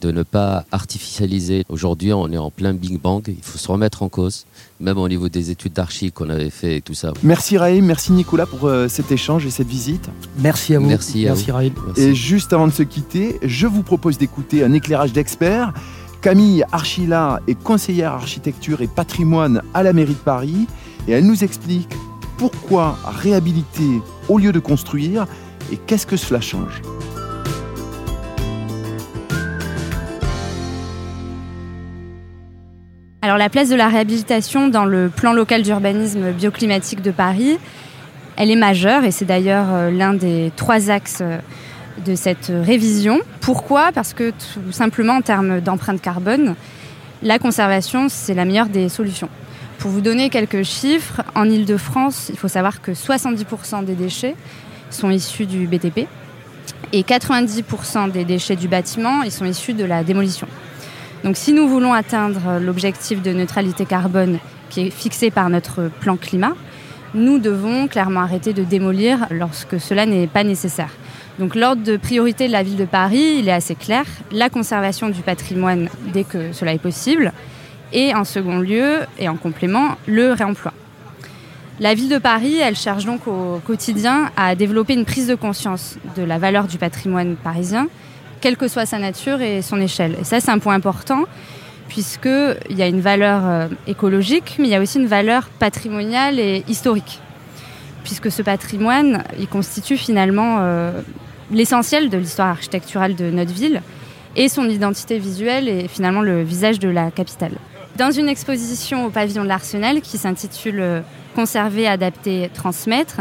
de 0.00 0.10
ne 0.10 0.22
pas 0.22 0.64
artificialiser. 0.72 1.64
Aujourd'hui, 1.68 2.12
on 2.12 2.30
est 2.30 2.38
en 2.38 2.50
plein 2.50 2.74
Big 2.74 3.00
Bang, 3.00 3.22
il 3.28 3.42
faut 3.42 3.58
se 3.58 3.70
remettre 3.70 4.02
en 4.02 4.08
cause, 4.08 4.46
même 4.80 4.98
au 4.98 5.08
niveau 5.08 5.28
des 5.28 5.50
études 5.50 5.72
d'archi 5.72 6.12
qu'on 6.12 6.30
avait 6.30 6.50
fait 6.50 6.76
et 6.76 6.80
tout 6.80 6.94
ça. 6.94 7.12
Merci 7.22 7.58
Raïm, 7.58 7.84
merci 7.84 8.12
Nicolas 8.12 8.46
pour 8.46 8.66
euh, 8.66 8.88
cet 8.88 9.10
échange 9.12 9.46
et 9.46 9.50
cette 9.50 9.68
visite. 9.68 10.08
Merci 10.38 10.74
à 10.74 10.78
vous. 10.78 10.86
Merci, 10.86 11.24
merci 11.24 11.50
Raïm. 11.50 11.72
Et 11.96 12.14
juste 12.14 12.52
avant 12.52 12.66
de 12.66 12.72
se 12.72 12.82
quitter, 12.82 13.38
je 13.42 13.66
vous 13.66 13.82
propose 13.82 14.18
d'écouter 14.18 14.62
un 14.64 14.72
éclairage 14.72 15.12
d'experts. 15.12 15.72
Camille 16.20 16.64
Archila 16.72 17.40
est 17.46 17.54
conseillère 17.54 18.12
architecture 18.12 18.80
et 18.82 18.88
patrimoine 18.88 19.62
à 19.74 19.82
la 19.82 19.92
mairie 19.92 20.14
de 20.14 20.18
Paris 20.18 20.66
et 21.06 21.12
elle 21.12 21.26
nous 21.26 21.44
explique 21.44 21.88
pourquoi 22.36 22.98
réhabiliter 23.04 24.02
au 24.28 24.38
lieu 24.38 24.52
de 24.52 24.58
construire 24.58 25.26
et 25.72 25.76
qu'est-ce 25.76 26.06
que 26.06 26.16
cela 26.16 26.40
change. 26.40 26.82
Alors 33.26 33.38
la 33.38 33.48
place 33.48 33.68
de 33.68 33.74
la 33.74 33.88
réhabilitation 33.88 34.68
dans 34.68 34.84
le 34.84 35.08
plan 35.08 35.32
local 35.32 35.62
d'urbanisme 35.62 36.30
bioclimatique 36.30 37.02
de 37.02 37.10
Paris, 37.10 37.58
elle 38.36 38.52
est 38.52 38.56
majeure 38.56 39.02
et 39.02 39.10
c'est 39.10 39.24
d'ailleurs 39.24 39.66
euh, 39.72 39.90
l'un 39.90 40.14
des 40.14 40.52
trois 40.54 40.90
axes 40.90 41.22
euh, 41.22 41.38
de 42.04 42.14
cette 42.14 42.52
révision. 42.54 43.18
Pourquoi? 43.40 43.90
Parce 43.92 44.12
que 44.12 44.30
tout 44.30 44.70
simplement 44.70 45.14
en 45.14 45.22
termes 45.22 45.58
d'empreinte 45.60 46.00
carbone, 46.00 46.54
la 47.20 47.40
conservation, 47.40 48.08
c'est 48.08 48.32
la 48.32 48.44
meilleure 48.44 48.68
des 48.68 48.88
solutions. 48.88 49.28
Pour 49.80 49.90
vous 49.90 50.02
donner 50.02 50.30
quelques 50.30 50.62
chiffres, 50.62 51.22
en 51.34 51.50
Ile-de-France, 51.50 52.28
il 52.32 52.38
faut 52.38 52.46
savoir 52.46 52.80
que 52.80 52.92
70% 52.92 53.84
des 53.84 53.96
déchets 53.96 54.36
sont 54.88 55.10
issus 55.10 55.46
du 55.46 55.66
BTP 55.66 56.06
et 56.92 57.02
90% 57.02 58.08
des 58.12 58.24
déchets 58.24 58.54
du 58.54 58.68
bâtiment, 58.68 59.28
sont 59.30 59.46
issus 59.46 59.74
de 59.74 59.84
la 59.84 60.04
démolition. 60.04 60.46
Donc 61.26 61.36
si 61.36 61.52
nous 61.52 61.66
voulons 61.66 61.92
atteindre 61.92 62.60
l'objectif 62.60 63.20
de 63.20 63.32
neutralité 63.32 63.84
carbone 63.84 64.38
qui 64.70 64.82
est 64.82 64.90
fixé 64.90 65.32
par 65.32 65.50
notre 65.50 65.90
plan 65.98 66.16
climat, 66.16 66.52
nous 67.14 67.40
devons 67.40 67.88
clairement 67.88 68.20
arrêter 68.20 68.52
de 68.52 68.62
démolir 68.62 69.26
lorsque 69.32 69.80
cela 69.80 70.06
n'est 70.06 70.28
pas 70.28 70.44
nécessaire. 70.44 70.90
Donc 71.40 71.56
l'ordre 71.56 71.82
de 71.82 71.96
priorité 71.96 72.46
de 72.46 72.52
la 72.52 72.62
ville 72.62 72.76
de 72.76 72.84
Paris, 72.84 73.38
il 73.40 73.48
est 73.48 73.52
assez 73.52 73.74
clair, 73.74 74.04
la 74.30 74.50
conservation 74.50 75.08
du 75.08 75.20
patrimoine 75.22 75.88
dès 76.12 76.22
que 76.22 76.52
cela 76.52 76.72
est 76.72 76.78
possible, 76.78 77.32
et 77.92 78.14
en 78.14 78.22
second 78.22 78.60
lieu, 78.60 79.00
et 79.18 79.28
en 79.28 79.34
complément, 79.34 79.96
le 80.06 80.30
réemploi. 80.30 80.72
La 81.80 81.94
ville 81.94 82.08
de 82.08 82.18
Paris, 82.18 82.58
elle 82.58 82.76
cherche 82.76 83.04
donc 83.04 83.26
au 83.26 83.60
quotidien 83.66 84.30
à 84.36 84.54
développer 84.54 84.94
une 84.94 85.04
prise 85.04 85.26
de 85.26 85.34
conscience 85.34 85.98
de 86.16 86.22
la 86.22 86.38
valeur 86.38 86.68
du 86.68 86.78
patrimoine 86.78 87.34
parisien 87.34 87.88
quelle 88.40 88.56
que 88.56 88.68
soit 88.68 88.86
sa 88.86 88.98
nature 88.98 89.40
et 89.40 89.62
son 89.62 89.80
échelle. 89.80 90.16
Et 90.20 90.24
ça, 90.24 90.40
c'est 90.40 90.50
un 90.50 90.58
point 90.58 90.74
important, 90.74 91.24
puisqu'il 91.88 92.76
y 92.76 92.82
a 92.82 92.86
une 92.86 93.00
valeur 93.00 93.42
euh, 93.44 93.68
écologique, 93.86 94.56
mais 94.58 94.68
il 94.68 94.70
y 94.70 94.74
a 94.74 94.80
aussi 94.80 94.98
une 94.98 95.06
valeur 95.06 95.48
patrimoniale 95.58 96.38
et 96.38 96.64
historique. 96.68 97.20
Puisque 98.04 98.30
ce 98.30 98.42
patrimoine, 98.42 99.24
il 99.38 99.48
constitue 99.48 99.96
finalement 99.96 100.58
euh, 100.60 100.92
l'essentiel 101.50 102.08
de 102.08 102.18
l'histoire 102.18 102.48
architecturale 102.48 103.16
de 103.16 103.30
notre 103.30 103.52
ville 103.52 103.82
et 104.36 104.48
son 104.48 104.68
identité 104.68 105.18
visuelle 105.18 105.68
et 105.68 105.88
finalement 105.88 106.20
le 106.20 106.42
visage 106.42 106.78
de 106.78 106.88
la 106.88 107.10
capitale. 107.10 107.52
Dans 107.96 108.10
une 108.10 108.28
exposition 108.28 109.06
au 109.06 109.10
pavillon 109.10 109.42
de 109.42 109.48
l'Arsenal 109.48 110.02
qui 110.02 110.18
s'intitule 110.18 110.80
euh, 110.80 111.00
Conserver, 111.34 111.86
adapter, 111.86 112.50
transmettre, 112.54 113.20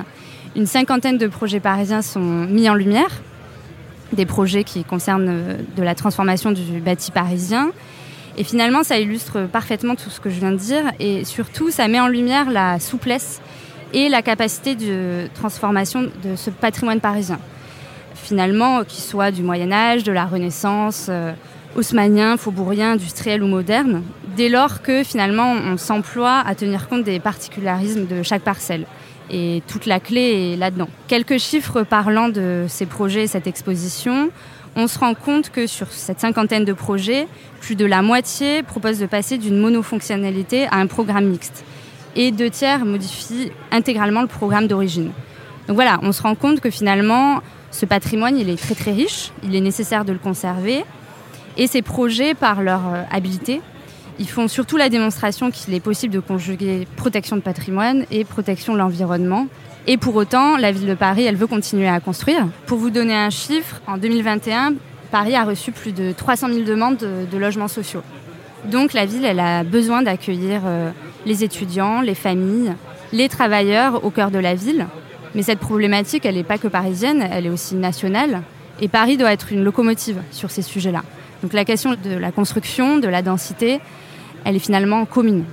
une 0.56 0.68
cinquantaine 0.68 1.18
de 1.18 1.28
projets 1.28 1.60
parisiens 1.60 2.02
sont 2.02 2.22
mis 2.22 2.70
en 2.70 2.74
lumière 2.74 3.22
des 4.14 4.26
projets 4.26 4.64
qui 4.64 4.84
concernent 4.84 5.30
euh, 5.30 5.58
de 5.76 5.84
la 5.84 5.96
transformation 5.96 6.52
du 6.52 6.80
bâti 6.80 7.12
parisien. 7.12 7.72
Et 8.38 8.44
finalement, 8.44 8.84
ça 8.84 9.00
illustre 9.00 9.48
parfaitement 9.52 9.96
tout 9.96 10.10
ce 10.10 10.20
que 10.20 10.30
je 10.30 10.40
viens 10.40 10.52
de 10.52 10.58
dire. 10.58 10.84
Et 11.00 11.24
surtout, 11.24 11.72
ça 11.72 11.88
met 11.88 12.00
en 12.00 12.08
lumière 12.08 12.50
la 12.50 12.80
souplesse 12.80 13.42
et 13.94 14.10
la 14.10 14.22
capacité 14.22 14.76
de 14.76 15.28
transformation 15.34 16.10
de 16.24 16.36
ce 16.36 16.50
patrimoine 16.50 17.00
parisien. 17.00 17.40
Finalement, 18.16 18.84
qu'il 18.84 19.04
soit 19.04 19.32
du 19.32 19.42
Moyen 19.42 19.72
Âge, 19.72 20.04
de 20.04 20.12
la 20.12 20.26
Renaissance, 20.26 21.08
euh, 21.10 21.32
haussmanien, 21.76 22.38
faubourien, 22.38 22.94
industriel 22.94 23.44
ou 23.44 23.48
moderne, 23.48 24.04
dès 24.36 24.50
lors 24.50 24.82
que 24.82 25.04
finalement 25.04 25.52
on 25.52 25.78
s'emploie 25.78 26.42
à 26.46 26.56
tenir 26.56 26.88
compte 26.88 27.04
des 27.04 27.20
particularismes 27.20 28.08
de 28.08 28.24
chaque 28.24 28.42
parcelle. 28.42 28.86
Et 29.32 29.64
toute 29.68 29.86
la 29.86 30.00
clé 30.00 30.54
est 30.54 30.58
là-dedans. 30.58 30.88
Quelques 31.08 31.40
chiffres 31.40 31.84
parlant 31.84 32.30
de 32.30 32.66
ces 32.68 32.86
projets 32.86 33.24
et 33.24 33.28
cette 33.28 33.48
exposition. 33.48 34.30
On 34.76 34.88
se 34.88 35.00
rend 35.00 35.14
compte 35.16 35.52
que 35.52 35.68
sur 35.68 35.88
cette 35.88 36.20
cinquantaine 36.20 36.66
de 36.66 36.74
projets, 36.74 37.28
plus 37.62 37.76
de 37.76 37.86
la 37.86 38.02
moitié 38.02 38.62
propose 38.62 39.00
de 39.00 39.06
passer 39.06 39.38
d'une 39.38 39.58
monofonctionnalité 39.58 40.68
à 40.68 40.76
un 40.76 40.88
programme 40.88 41.26
mixte. 41.26 41.64
Et 42.16 42.32
deux 42.32 42.50
tiers 42.50 42.86
modifient 42.86 43.52
intégralement 43.72 44.22
le 44.22 44.28
programme 44.28 44.68
d'origine. 44.68 45.12
Donc 45.68 45.76
voilà, 45.76 46.00
on 46.04 46.12
se 46.12 46.22
rend 46.22 46.36
compte 46.36 46.60
que 46.60 46.70
finalement, 46.70 47.42
ce 47.72 47.86
patrimoine, 47.86 48.38
il 48.38 48.50
est 48.50 48.62
très 48.62 48.76
très 48.76 48.92
riche, 48.92 49.32
il 49.44 49.56
est 49.56 49.62
nécessaire 49.62 50.06
de 50.06 50.14
le 50.14 50.20
conserver. 50.20 50.86
Et 51.58 51.68
ces 51.68 51.82
projets, 51.82 52.34
par 52.34 52.62
leur 52.62 52.82
euh, 52.94 53.04
habileté, 53.12 53.62
ils 54.20 54.30
font 54.30 54.48
surtout 54.48 54.78
la 54.78 54.90
démonstration 54.90 55.52
qu'il 55.52 55.74
est 55.74 55.80
possible 55.80 56.14
de 56.14 56.20
conjuguer 56.20 56.88
protection 56.96 57.36
de 57.36 57.42
patrimoine 57.42 58.06
et 58.12 58.24
protection 58.24 58.74
de 58.74 58.80
l'environnement. 58.80 59.48
Et 59.88 59.98
pour 59.98 60.16
autant, 60.16 60.58
la 60.58 60.72
ville 60.72 60.88
de 60.88 60.94
Paris, 60.94 61.26
elle 61.26 61.36
veut 61.36 61.48
continuer 61.48 61.88
à 61.88 62.00
construire. 62.00 62.48
Pour 62.66 62.78
vous 62.78 62.90
donner 62.90 63.16
un 63.16 63.30
chiffre, 63.30 63.82
en 63.88 63.98
2021, 63.98 64.76
Paris 65.12 65.36
a 65.36 65.44
reçu 65.44 65.72
plus 65.72 65.92
de 65.92 66.12
300 66.12 66.48
000 66.50 66.62
demandes 66.62 66.98
de, 66.98 67.38
logements 67.38 67.68
sociaux. 67.68 68.02
Donc 68.66 68.94
la 68.94 69.06
ville, 69.06 69.26
elle 69.26 69.40
a 69.40 69.64
besoin 69.64 70.02
d'accueillir 70.02 70.62
euh, 70.66 70.90
les 71.26 71.44
étudiants, 71.44 72.02
les 72.02 72.16
familles, 72.16 72.74
les 73.14 73.30
travailleurs 73.30 74.04
au 74.04 74.10
cœur 74.10 74.32
de 74.32 74.40
la 74.40 74.56
ville. 74.56 74.88
Mais 75.36 75.44
cette 75.44 75.60
problématique, 75.60 76.26
elle 76.26 76.36
n'est 76.36 76.44
pas 76.44 76.58
que 76.58 76.68
parisienne, 76.68 77.28
elle 77.32 77.46
est 77.46 77.50
aussi 77.50 77.76
nationale. 77.76 78.42
Et 78.82 78.88
Paris 78.88 79.18
doit 79.18 79.32
être 79.32 79.52
une 79.52 79.64
locomotive 79.64 80.22
sur 80.32 80.50
ces 80.50 80.62
sujets-là. 80.62 81.04
Donc 81.44 81.54
la 81.54 81.66
question 81.66 81.92
de 81.92 82.18
la 82.18 82.32
construction, 82.32 82.98
de 82.98 83.08
la 83.08 83.22
densité, 83.22 83.80
elle 84.46 84.56
est 84.56 84.60
finalement 84.60 85.06
commune. 85.06 85.44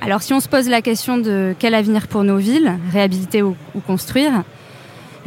Alors 0.00 0.22
si 0.22 0.32
on 0.34 0.40
se 0.40 0.48
pose 0.48 0.68
la 0.68 0.82
question 0.82 1.16
de 1.16 1.54
quel 1.58 1.74
avenir 1.74 2.06
pour 2.06 2.22
nos 2.22 2.36
villes, 2.36 2.78
réhabiliter 2.92 3.42
ou, 3.42 3.56
construire, 3.86 4.44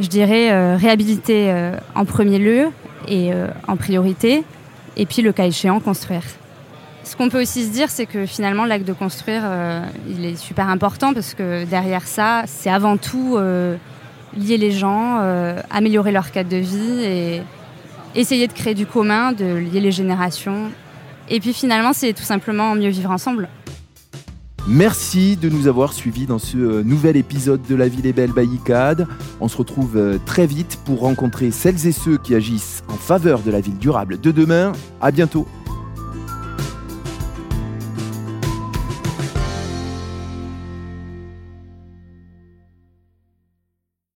je 0.00 0.06
dirais 0.06 0.52
euh, 0.52 0.76
réhabiliter 0.76 1.50
euh, 1.50 1.72
en 1.94 2.04
premier 2.04 2.38
lieu 2.38 2.68
et 3.08 3.32
euh, 3.32 3.48
en 3.68 3.76
priorité, 3.76 4.44
et 4.96 5.06
puis 5.06 5.22
le 5.22 5.32
cas 5.32 5.46
échéant, 5.46 5.80
construire. 5.80 6.22
Ce 7.04 7.16
qu'on 7.16 7.28
peut 7.28 7.40
aussi 7.40 7.64
se 7.64 7.70
dire, 7.70 7.88
c'est 7.88 8.06
que 8.06 8.26
finalement 8.26 8.64
l'acte 8.64 8.86
de 8.86 8.92
construire, 8.92 9.42
il 10.08 10.24
est 10.24 10.34
super 10.34 10.68
important 10.68 11.14
parce 11.14 11.34
que 11.34 11.64
derrière 11.64 12.02
ça, 12.02 12.42
c'est 12.46 12.68
avant 12.68 12.96
tout 12.96 13.38
lier 14.36 14.58
les 14.58 14.72
gens, 14.72 15.20
améliorer 15.70 16.10
leur 16.10 16.32
cadre 16.32 16.50
de 16.50 16.56
vie 16.56 17.04
et 17.04 17.42
essayer 18.16 18.48
de 18.48 18.52
créer 18.52 18.74
du 18.74 18.86
commun, 18.86 19.30
de 19.30 19.44
lier 19.44 19.78
les 19.78 19.92
générations. 19.92 20.72
Et 21.28 21.40
puis 21.40 21.52
finalement, 21.52 21.92
c'est 21.92 22.12
tout 22.12 22.22
simplement 22.22 22.74
mieux 22.74 22.90
vivre 22.90 23.10
ensemble. 23.10 23.48
Merci 24.68 25.36
de 25.36 25.48
nous 25.48 25.68
avoir 25.68 25.92
suivis 25.92 26.26
dans 26.26 26.40
ce 26.40 26.56
euh, 26.56 26.82
nouvel 26.82 27.16
épisode 27.16 27.62
de 27.68 27.76
La 27.76 27.86
Ville 27.86 28.04
est 28.06 28.12
belle 28.12 28.32
by 28.32 28.42
ICAD. 28.42 29.06
On 29.40 29.46
se 29.46 29.56
retrouve 29.56 29.96
euh, 29.96 30.18
très 30.26 30.44
vite 30.44 30.80
pour 30.84 31.00
rencontrer 31.00 31.52
celles 31.52 31.86
et 31.86 31.92
ceux 31.92 32.18
qui 32.18 32.34
agissent 32.34 32.82
en 32.88 32.96
faveur 32.96 33.42
de 33.42 33.52
la 33.52 33.60
ville 33.60 33.78
durable 33.78 34.20
de 34.20 34.32
demain. 34.32 34.72
À 35.00 35.12
bientôt. 35.12 35.46